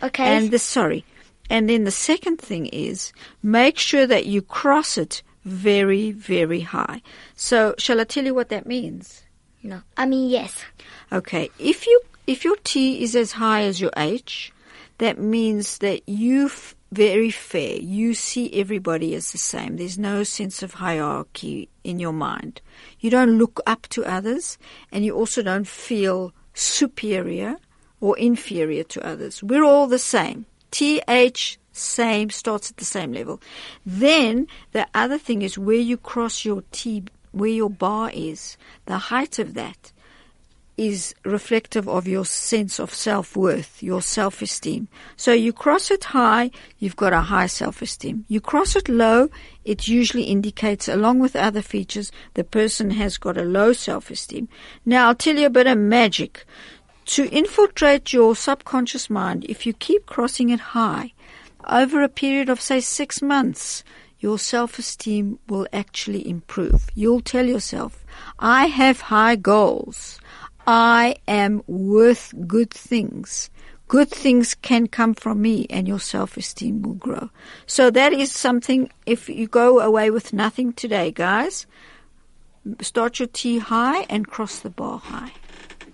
Okay. 0.03 0.37
And 0.37 0.51
the 0.51 0.59
sorry. 0.59 1.05
And 1.51 1.69
then 1.69 1.85
the 1.85 1.91
second 1.91 2.39
thing 2.41 2.67
is 2.67 3.13
make 3.43 3.79
sure 3.79 4.07
that 4.07 4.27
you 4.27 4.41
cross 4.41 4.97
it 4.97 5.23
very, 5.45 6.13
very 6.13 6.61
high. 6.61 7.03
So 7.37 7.75
shall 7.79 8.01
I 8.01 8.05
tell 8.05 8.25
you 8.25 8.35
what 8.35 8.49
that 8.49 8.67
means? 8.67 9.23
no. 9.63 9.83
I 9.97 10.07
mean 10.07 10.31
yes. 10.31 10.65
Okay. 11.13 11.51
If 11.59 11.87
you 11.87 12.01
if 12.27 12.45
your 12.45 12.57
T 12.65 13.03
is 13.03 13.15
as 13.15 13.33
high 13.33 13.63
as 13.63 13.81
your 13.81 13.93
H, 13.97 14.53
that 14.99 15.19
means 15.19 15.79
that 15.79 16.09
you 16.09 16.47
f- 16.47 16.75
very 16.93 17.31
fair. 17.31 17.77
You 17.77 18.15
see 18.15 18.53
everybody 18.59 19.15
as 19.15 19.33
the 19.33 19.39
same. 19.39 19.77
There's 19.77 19.99
no 19.99 20.23
sense 20.23 20.63
of 20.63 20.75
hierarchy 20.75 21.69
in 21.83 21.99
your 21.99 22.13
mind. 22.13 22.61
You 23.01 23.11
don't 23.11 23.39
look 23.39 23.61
up 23.67 23.89
to 23.91 24.05
others, 24.05 24.59
and 24.93 25.05
you 25.05 25.15
also 25.15 25.43
don't 25.43 25.67
feel 25.67 26.33
superior 26.55 27.57
or 28.01 28.17
inferior 28.17 28.85
to 28.85 29.05
others. 29.05 29.43
We're 29.43 29.65
all 29.65 29.87
the 29.87 29.99
same. 29.99 30.47
TH 30.71 31.59
same 31.73 32.31
starts 32.31 32.71
at 32.71 32.77
the 32.77 32.85
same 32.85 33.13
level. 33.13 33.41
Then 33.85 34.47
the 34.73 34.87
other 34.95 35.19
thing 35.19 35.43
is 35.43 35.59
where 35.59 35.77
you 35.77 35.97
cross 35.97 36.45
your 36.45 36.63
T, 36.71 37.05
where 37.33 37.51
your 37.51 37.71
bar 37.71 38.11
is, 38.15 38.57
the 38.87 38.99
height 38.99 39.41
of 39.41 39.55
that 39.55 39.93
is 40.77 41.15
reflective 41.25 41.89
of 41.89 42.09
your 42.09 42.25
sense 42.25 42.81
of 42.81 42.93
self-worth, 42.93 43.83
your 43.83 44.03
self-esteem. 44.03 44.89
So 45.17 45.33
you 45.33 45.53
cross 45.53 45.91
it 45.91 46.05
high, 46.05 46.51
you've 46.79 46.97
got 46.97 47.13
a 47.13 47.21
high 47.21 47.47
self-esteem. 47.47 48.25
You 48.29 48.41
cross 48.41 48.75
it 48.75 48.89
low, 48.89 49.29
it 49.65 49.87
usually 49.87 50.25
indicates, 50.25 50.89
along 50.89 51.21
with 51.21 51.37
other 51.37 51.63
features, 51.63 52.11
the 52.35 52.45
person 52.45 52.91
has 52.91 53.19
got 53.19 53.39
a 53.39 53.45
low 53.45 53.73
self-esteem. 53.73 54.49
Now 54.85 55.09
I'll 55.09 55.15
tell 55.15 55.37
you 55.37 55.47
a 55.47 55.51
bit 55.51 55.67
of 55.67 55.79
magic. 55.79 56.45
To 57.07 57.29
infiltrate 57.29 58.13
your 58.13 58.35
subconscious 58.35 59.11
mind, 59.11 59.45
if 59.49 59.67
you 59.67 59.75
keep 59.75 60.07
crossing 60.07 60.49
it 60.49 60.61
high, 60.61 61.13
over 61.69 62.03
a 62.03 62.09
period 62.09 62.49
of 62.49 62.61
say 62.61 62.81
six 62.81 63.23
months, 63.23 63.85
your 64.19 64.39
self-esteem 64.39 65.39
will 65.49 65.69
actually 65.73 66.27
improve. 66.27 66.89
You'll 66.95 67.21
tell 67.21 67.47
yourself, 67.47 68.05
I 68.39 68.67
have 68.67 69.03
high 69.03 69.37
goals. 69.37 70.19
I 70.67 71.17
am 71.29 71.63
worth 71.67 72.33
good 72.47 72.71
things. 72.71 73.51
Good 73.87 74.09
things 74.11 74.55
can 74.55 74.87
come 74.87 75.15
from 75.15 75.43
me 75.43 75.67
and 75.69 75.87
your 75.87 76.01
self-esteem 76.01 76.83
will 76.83 76.95
grow. 76.95 77.31
So 77.67 77.91
that 77.91 78.13
is 78.13 78.33
something, 78.33 78.91
if 79.05 79.29
you 79.29 79.47
go 79.47 79.81
away 79.81 80.11
with 80.11 80.33
nothing 80.33 80.73
today, 80.73 81.11
guys, 81.11 81.67
start 82.81 83.19
your 83.19 83.29
T 83.29 83.59
high 83.59 84.03
and 84.09 84.27
cross 84.27 84.61
the 84.61 84.71
bar 84.71 84.99
high. 84.99 85.33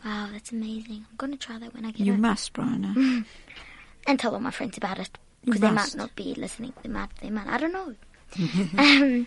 Wow, 0.04 0.28
that's 0.32 0.52
amazing. 0.52 1.04
I'm 1.10 1.16
gonna 1.18 1.36
try 1.36 1.58
that 1.58 1.74
when 1.74 1.84
I 1.84 1.90
get 1.90 2.06
You 2.06 2.12
home. 2.12 2.22
must, 2.22 2.52
Brian. 2.52 3.26
and 4.06 4.18
tell 4.18 4.34
all 4.34 4.40
my 4.40 4.50
friends 4.52 4.78
about 4.78 4.98
it 4.98 5.18
because 5.44 5.60
they 5.60 5.70
might 5.70 5.94
not 5.96 6.14
be 6.14 6.34
listening. 6.34 6.72
They 6.82 6.88
might. 6.88 7.10
They 7.20 7.28
might. 7.28 7.48
I 7.48 7.58
don't 7.58 7.72
know. 7.72 7.94
um, 8.78 9.26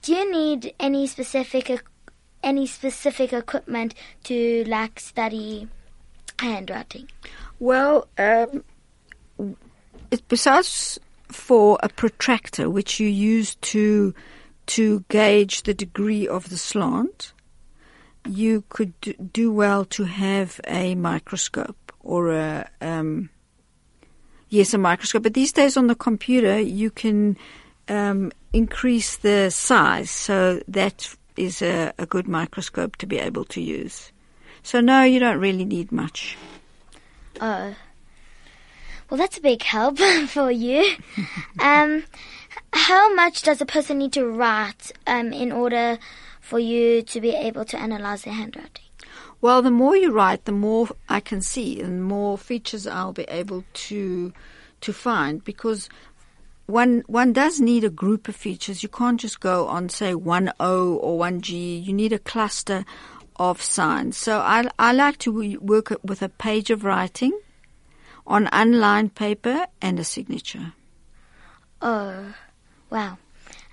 do 0.00 0.14
you 0.14 0.32
need 0.32 0.74
any 0.80 1.06
specific 1.06 1.84
any 2.42 2.66
specific 2.66 3.32
equipment 3.32 3.94
to 4.24 4.64
like 4.64 5.00
study 5.00 5.68
handwriting? 6.38 7.08
Well, 7.58 8.08
um, 8.18 8.64
besides 10.28 10.98
for 11.28 11.78
a 11.82 11.88
protractor, 11.88 12.68
which 12.68 13.00
you 13.00 13.08
use 13.08 13.54
to 13.56 14.14
to 14.64 15.04
gauge 15.08 15.62
the 15.62 15.74
degree 15.74 16.28
of 16.28 16.48
the 16.50 16.56
slant, 16.56 17.32
you 18.28 18.64
could 18.68 18.92
do 19.32 19.52
well 19.52 19.84
to 19.86 20.04
have 20.04 20.60
a 20.66 20.94
microscope 20.94 21.92
or 22.00 22.32
a 22.32 22.68
um, 22.80 23.30
yes, 24.48 24.74
a 24.74 24.78
microscope. 24.78 25.22
But 25.22 25.34
these 25.34 25.52
days 25.52 25.76
on 25.76 25.86
the 25.86 25.94
computer, 25.94 26.60
you 26.60 26.90
can 26.90 27.36
um, 27.88 28.32
increase 28.52 29.16
the 29.16 29.50
size, 29.50 30.10
so 30.10 30.60
that 30.68 31.16
is 31.36 31.62
a, 31.62 31.92
a 31.98 32.06
good 32.06 32.28
microscope 32.28 32.96
to 32.96 33.06
be 33.06 33.18
able 33.18 33.44
to 33.46 33.60
use. 33.60 34.12
So 34.62 34.80
no, 34.80 35.02
you 35.02 35.18
don't 35.18 35.40
really 35.40 35.64
need 35.64 35.90
much. 35.92 36.36
Oh. 37.40 37.74
Well, 39.10 39.18
that's 39.18 39.38
a 39.38 39.42
big 39.42 39.62
help 39.62 39.98
for 40.28 40.50
you. 40.50 40.94
um, 41.58 42.04
how 42.72 43.14
much 43.14 43.42
does 43.42 43.60
a 43.60 43.66
person 43.66 43.98
need 43.98 44.12
to 44.14 44.26
write 44.26 44.92
um, 45.06 45.32
in 45.32 45.52
order 45.52 45.98
for 46.40 46.58
you 46.58 47.02
to 47.02 47.20
be 47.20 47.30
able 47.30 47.64
to 47.66 47.78
analyze 47.78 48.22
their 48.22 48.34
handwriting? 48.34 48.84
Well, 49.40 49.60
the 49.60 49.70
more 49.72 49.96
you 49.96 50.12
write, 50.12 50.44
the 50.44 50.52
more 50.52 50.88
I 51.08 51.18
can 51.18 51.42
see, 51.42 51.80
and 51.80 52.04
more 52.04 52.38
features 52.38 52.86
I'll 52.86 53.12
be 53.12 53.24
able 53.24 53.64
to 53.74 54.32
to 54.82 54.92
find 54.92 55.44
because 55.44 55.88
one 56.66 57.02
one 57.06 57.32
does 57.32 57.60
need 57.60 57.84
a 57.84 57.90
group 57.90 58.28
of 58.28 58.36
features. 58.36 58.82
You 58.82 58.88
can't 58.88 59.20
just 59.20 59.40
go 59.40 59.66
on 59.66 59.88
say 59.88 60.14
one 60.14 60.52
O 60.60 60.94
or 60.96 61.18
one 61.18 61.40
G. 61.40 61.76
You 61.76 61.92
need 61.92 62.12
a 62.12 62.18
cluster 62.18 62.84
of 63.36 63.60
signs. 63.62 64.16
So 64.16 64.38
I 64.38 64.68
I 64.78 64.92
like 64.92 65.18
to 65.18 65.58
work 65.60 65.92
with 66.02 66.22
a 66.22 66.28
page 66.28 66.70
of 66.70 66.84
writing 66.84 67.38
on 68.26 68.48
unlined 68.52 69.14
paper 69.14 69.66
and 69.80 69.98
a 69.98 70.04
signature. 70.04 70.72
Oh, 71.80 72.34
wow. 72.90 73.18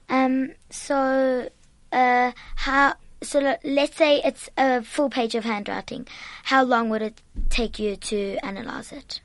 Um. 0.09 0.53
So, 0.71 1.49
uh, 1.91 2.31
how? 2.55 2.95
So 3.21 3.57
let's 3.63 3.97
say 3.97 4.21
it's 4.23 4.49
a 4.57 4.81
full 4.81 5.09
page 5.09 5.35
of 5.35 5.43
handwriting. 5.43 6.07
How 6.43 6.63
long 6.63 6.89
would 6.89 7.01
it 7.01 7.21
take 7.49 7.77
you 7.77 7.97
to 7.97 8.37
analyze 8.43 8.91
it? 8.91 9.21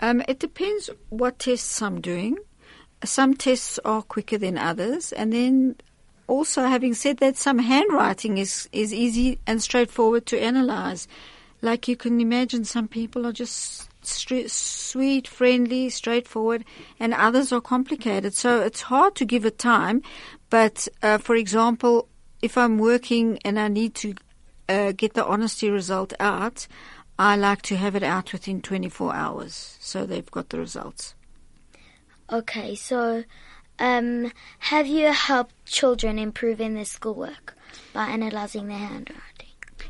Um, 0.00 0.22
it 0.26 0.40
depends 0.40 0.90
what 1.10 1.38
tests 1.38 1.80
I'm 1.82 2.00
doing. 2.00 2.38
Some 3.04 3.34
tests 3.34 3.78
are 3.84 4.02
quicker 4.02 4.38
than 4.38 4.58
others, 4.58 5.12
and 5.12 5.32
then 5.32 5.76
also 6.26 6.62
having 6.62 6.94
said 6.94 7.18
that, 7.18 7.36
some 7.36 7.58
handwriting 7.58 8.38
is 8.38 8.68
is 8.72 8.92
easy 8.92 9.38
and 9.46 9.62
straightforward 9.62 10.26
to 10.26 10.40
analyze. 10.40 11.06
Like 11.60 11.88
you 11.88 11.96
can 11.96 12.20
imagine, 12.20 12.64
some 12.64 12.88
people 12.88 13.26
are 13.26 13.32
just 13.32 13.88
sweet, 14.06 15.26
friendly, 15.26 15.88
straightforward, 15.88 16.64
and 17.00 17.14
others 17.14 17.52
are 17.52 17.60
complicated. 17.60 18.34
So 18.34 18.60
it's 18.60 18.82
hard 18.82 19.14
to 19.16 19.24
give 19.24 19.44
a 19.44 19.50
time. 19.50 20.02
But 20.50 20.88
uh, 21.02 21.18
for 21.18 21.36
example, 21.36 22.08
if 22.42 22.58
I'm 22.58 22.78
working 22.78 23.38
and 23.44 23.58
I 23.58 23.68
need 23.68 23.94
to 23.96 24.14
uh, 24.68 24.92
get 24.92 25.14
the 25.14 25.24
honesty 25.24 25.70
result 25.70 26.12
out, 26.20 26.66
I 27.18 27.36
like 27.36 27.62
to 27.62 27.76
have 27.76 27.96
it 27.96 28.02
out 28.02 28.32
within 28.32 28.60
24 28.60 29.14
hours 29.14 29.78
so 29.80 30.04
they've 30.04 30.30
got 30.30 30.48
the 30.50 30.58
results. 30.58 31.14
Okay, 32.32 32.74
so 32.74 33.24
um, 33.78 34.32
have 34.58 34.86
you 34.86 35.12
helped 35.12 35.54
children 35.66 36.18
improve 36.18 36.60
in 36.60 36.74
their 36.74 36.84
schoolwork 36.84 37.56
by 37.92 38.06
analyzing 38.06 38.68
their 38.68 38.78
handwriting? 38.78 39.48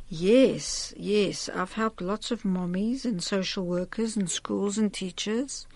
Yes, 0.09 0.95
yes. 0.97 1.49
I've 1.49 1.73
helped 1.73 2.01
lots 2.01 2.31
of 2.31 2.43
mommies 2.43 3.05
and 3.05 3.23
social 3.23 3.65
workers 3.65 4.17
and 4.17 4.31
schools 4.31 4.79
and 4.79 4.93
teachers. 4.93 5.67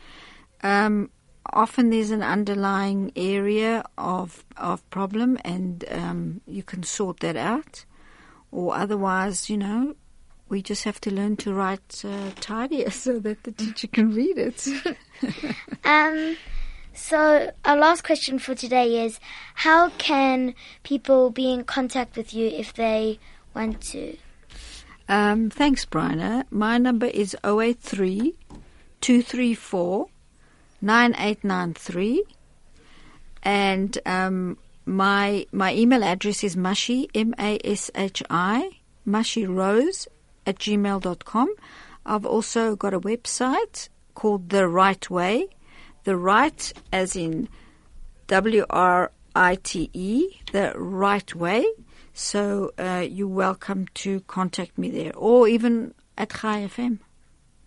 Um, 0.63 1.11
often 1.53 1.91
there's 1.91 2.11
an 2.11 2.23
underlying 2.23 3.13
area 3.17 3.85
of 3.97 4.45
of 4.57 4.89
problem, 4.91 5.39
and 5.45 5.85
um, 5.91 6.41
you 6.47 6.63
can 6.63 6.83
sort 6.83 7.21
that 7.21 7.37
out. 7.37 7.85
Or 8.51 8.75
otherwise, 8.75 9.51
you 9.51 9.59
know, 9.59 9.95
we 10.49 10.63
just 10.63 10.85
have 10.85 11.01
to 11.03 11.11
learn 11.11 11.37
to 11.37 11.53
write 11.53 12.05
uh, 12.05 12.31
tidier 12.41 12.91
so 13.05 13.19
that 13.21 13.43
the 13.45 13.53
teacher 13.53 13.87
can 13.87 14.15
read 14.15 14.39
it. 14.39 14.67
um, 15.85 16.37
so 16.95 17.53
our 17.65 17.77
last 17.77 18.05
question 18.05 18.39
for 18.39 18.55
today 18.55 19.05
is: 19.05 19.21
How 19.55 19.91
can 19.91 20.55
people 20.83 21.31
be 21.31 21.53
in 21.53 21.65
contact 21.65 22.17
with 22.17 22.35
you 22.35 22.47
if 22.47 22.73
they 22.75 23.19
want 23.55 23.81
to? 23.93 24.17
Um, 25.09 25.49
thanks, 25.51 25.87
Bryna. 25.87 26.45
My 26.51 26.77
number 26.77 27.07
is 27.07 27.37
083 27.45 28.35
234 29.01 30.09
9893. 30.81 32.25
And 33.43 33.99
um, 34.05 34.59
my 34.85 35.47
my 35.53 35.75
email 35.75 36.05
address 36.05 36.45
is 36.45 36.57
mashi, 36.57 37.09
M 37.15 37.35
A 37.39 37.59
S 37.65 37.91
H 37.95 38.23
I, 38.29 38.71
mashi 39.07 39.49
rose 39.49 40.09
at 40.49 40.59
gmail.com. 40.59 41.55
I've 42.07 42.25
also 42.25 42.75
got 42.75 42.95
a 42.95 43.01
website 43.01 43.91
called 44.15 44.49
The 44.49 44.67
Write 44.67 45.11
Way. 45.11 45.49
The 46.05 46.17
Write, 46.17 46.73
as 46.91 47.15
in 47.15 47.49
W 48.29 48.65
R 48.71 49.13
I 49.37 49.57
T 49.57 49.91
E, 49.93 50.41
The 50.53 50.73
Write 50.75 51.35
Way. 51.35 51.67
So 52.15 52.73
uh, 52.79 53.05
you're 53.09 53.29
welcome 53.29 53.87
to 54.03 54.21
contact 54.21 54.79
me 54.79 54.91
there 54.91 55.15
or 55.15 55.47
even 55.47 55.95
at 56.17 56.31
Chai 56.31 56.67
FM. 56.67 56.99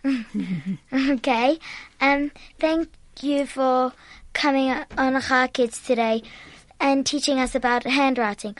okay. 1.11 1.59
Um, 2.01 2.31
thank 2.59 2.89
you 3.21 3.45
for 3.45 3.93
coming 4.33 4.73
on 4.97 5.21
Chai 5.21 5.47
Kids 5.47 5.79
today 5.83 6.23
and 6.79 7.05
teaching 7.05 7.39
us 7.39 7.53
about 7.53 7.83
handwriting. 7.83 8.57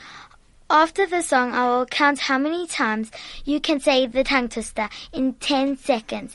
After 0.72 1.06
the 1.06 1.20
song, 1.20 1.52
I 1.52 1.68
will 1.68 1.84
count 1.84 2.18
how 2.18 2.38
many 2.38 2.66
times 2.66 3.10
you 3.44 3.60
can 3.60 3.78
say 3.78 4.06
the 4.06 4.24
tongue 4.24 4.48
twister 4.48 4.88
in 5.12 5.34
10 5.34 5.76
seconds. 5.76 6.34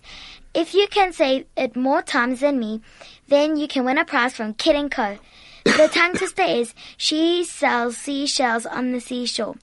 If 0.53 0.75
you 0.75 0.87
can 0.87 1.11
say 1.11 1.47
it 1.57 1.75
more 1.75 2.03
times 2.03 2.41
than 2.41 2.59
me, 2.59 2.81
then 3.27 3.57
you 3.57 3.67
can 3.67 3.83
win 3.83 3.97
a 3.97 4.05
prize 4.05 4.35
from 4.35 4.53
Kid 4.53 4.91
& 4.91 4.91
Co. 4.91 5.17
The 5.65 5.89
tongue 5.91 6.13
twister 6.13 6.43
is 6.43 6.75
she 6.97 7.45
sells 7.45 7.97
seashells 7.97 8.67
on 8.67 8.91
the 8.91 9.01
seashore. 9.01 9.55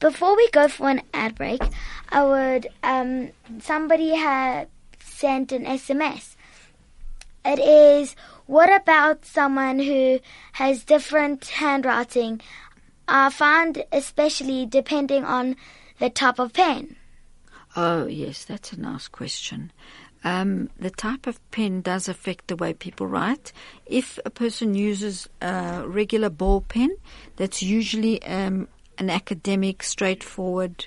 Before 0.00 0.34
we 0.34 0.48
go 0.52 0.68
for 0.68 0.88
an 0.88 1.02
ad 1.12 1.34
break, 1.34 1.60
I 2.08 2.24
would 2.24 2.68
um, 2.82 3.28
somebody 3.60 4.14
had 4.14 4.68
sent 5.00 5.52
an 5.52 5.66
SMS. 5.66 6.34
It 7.44 7.58
is 7.58 8.16
what 8.46 8.70
about 8.74 9.24
someone 9.24 9.78
who 9.78 10.20
has 10.52 10.84
different 10.84 11.46
handwriting? 11.46 12.42
I 13.06 13.30
find 13.30 13.84
especially 13.92 14.66
depending 14.66 15.24
on 15.24 15.56
the 15.98 16.10
type 16.10 16.38
of 16.38 16.52
pen. 16.52 16.96
Oh 17.76 18.06
yes, 18.06 18.44
that's 18.44 18.72
a 18.72 18.80
nice 18.80 19.08
question. 19.08 19.72
Um, 20.22 20.70
the 20.78 20.90
type 20.90 21.26
of 21.26 21.38
pen 21.50 21.82
does 21.82 22.08
affect 22.08 22.48
the 22.48 22.56
way 22.56 22.72
people 22.72 23.06
write. 23.06 23.52
If 23.84 24.18
a 24.24 24.30
person 24.30 24.74
uses 24.74 25.28
a 25.42 25.84
regular 25.86 26.30
ball 26.30 26.62
pen, 26.62 26.96
that's 27.36 27.62
usually 27.62 28.22
um, 28.22 28.68
an 28.96 29.10
academic, 29.10 29.82
straightforward 29.82 30.86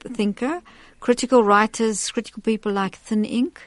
thinker. 0.00 0.60
Critical 1.00 1.42
writers, 1.42 2.10
critical 2.10 2.42
people 2.42 2.72
like 2.72 2.96
thin 2.96 3.24
ink. 3.24 3.62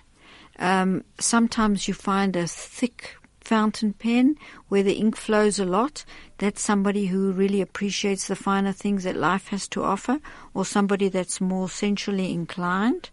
Um, 0.60 1.04
sometimes 1.20 1.88
you 1.88 1.96
find 1.96 2.36
a 2.36 2.46
thick 2.46 3.16
fountain 3.46 3.94
pen 3.94 4.38
where 4.70 4.84
the 4.84 4.94
ink 4.94 5.16
flows 5.16 5.60
a 5.60 5.66
lot. 5.66 6.06
That's 6.38 6.62
somebody 6.62 7.08
who 7.08 7.32
really 7.32 7.62
appreciates 7.62 8.28
the 8.28 8.36
finer 8.36 8.72
things 8.72 9.04
that 9.04 9.16
life 9.16 9.48
has 9.50 9.68
to 9.70 9.84
offer, 9.84 10.20
or 10.54 10.66
somebody 10.66 11.10
that's 11.10 11.40
more 11.40 11.70
sensually 11.70 12.32
inclined. 12.32 13.10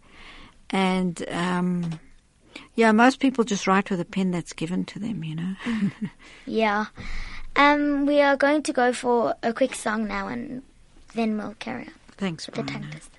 And 0.71 1.25
um, 1.31 2.01
yeah, 2.75 2.93
most 2.93 3.21
people 3.21 3.45
just 3.45 3.67
write 3.67 3.91
with 3.91 4.01
a 4.01 4.05
pen 4.05 4.31
that's 4.31 4.53
given 4.53 4.85
to 4.87 4.99
them, 4.99 5.25
you 5.25 5.35
know. 5.35 5.55
yeah. 6.47 6.87
Um, 7.57 8.07
we 8.07 8.21
are 8.21 8.37
going 8.37 8.63
to 8.63 8.73
go 8.73 8.93
for 8.93 9.35
a 9.43 9.53
quick 9.53 9.75
song 9.75 10.07
now, 10.07 10.29
and 10.29 10.63
then 11.15 11.37
we'll 11.37 11.55
carry 11.59 11.87
on. 11.87 11.93
Thanks, 12.17 12.47
the 12.47 12.63
test. 12.63 13.11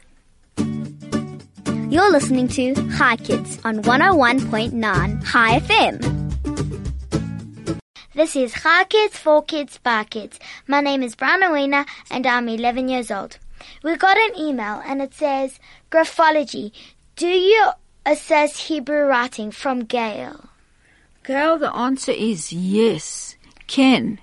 You're 1.91 2.11
listening 2.11 2.47
to 2.49 2.73
Chai 2.97 3.17
Kids 3.17 3.59
on 3.65 3.83
101.9 3.83 5.29
Chai 5.29 5.59
FM. 5.59 6.80
This 8.13 8.35
is 8.35 8.51
Chai 8.51 8.83
Kids 8.83 9.17
for 9.17 9.41
Kids 9.41 9.77
by 9.77 10.03
Kids. 10.03 10.37
My 10.67 10.81
name 10.81 11.01
is 11.01 11.15
Brian 11.15 11.43
Owena 11.43 11.85
and 12.09 12.27
I'm 12.27 12.49
11 12.49 12.89
years 12.89 13.09
old. 13.09 13.37
We 13.83 13.95
got 13.95 14.17
an 14.17 14.37
email 14.37 14.81
and 14.85 15.01
it 15.01 15.13
says, 15.13 15.61
Graphology, 15.89 16.73
do 17.15 17.27
you 17.29 17.69
assess 18.05 18.67
Hebrew 18.67 19.05
writing 19.05 19.49
from 19.51 19.85
Gail? 19.85 20.49
Gail, 21.23 21.57
the 21.57 21.73
answer 21.73 22.11
is 22.11 22.51
yes. 22.51 23.37
Ken. 23.67 24.19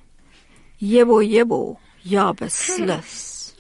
Yebo 0.83 1.27
yebo. 1.27 1.79
Yabaslis. 2.05 3.55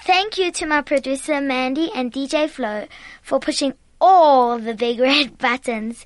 Thank 0.00 0.36
you 0.36 0.52
to 0.52 0.66
my 0.66 0.82
producer 0.82 1.40
Mandy 1.40 1.90
and 1.94 2.12
DJ 2.12 2.50
Flo 2.50 2.88
for 3.22 3.40
pushing 3.40 3.72
all 3.98 4.58
the 4.58 4.74
big 4.74 5.00
red 5.00 5.38
buttons. 5.38 6.04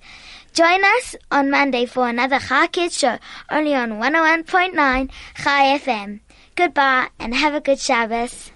Join 0.52 0.84
us 0.84 1.14
on 1.30 1.50
Monday 1.50 1.86
for 1.86 2.08
another 2.08 2.40
Chai 2.40 2.66
Kids 2.66 2.98
show, 2.98 3.18
only 3.50 3.74
on 3.74 3.92
101.9 3.92 5.10
Chai 5.36 5.78
FM. 5.78 6.20
Goodbye 6.56 7.08
and 7.20 7.34
have 7.34 7.54
a 7.54 7.60
good 7.60 7.78
Shabbos. 7.78 8.50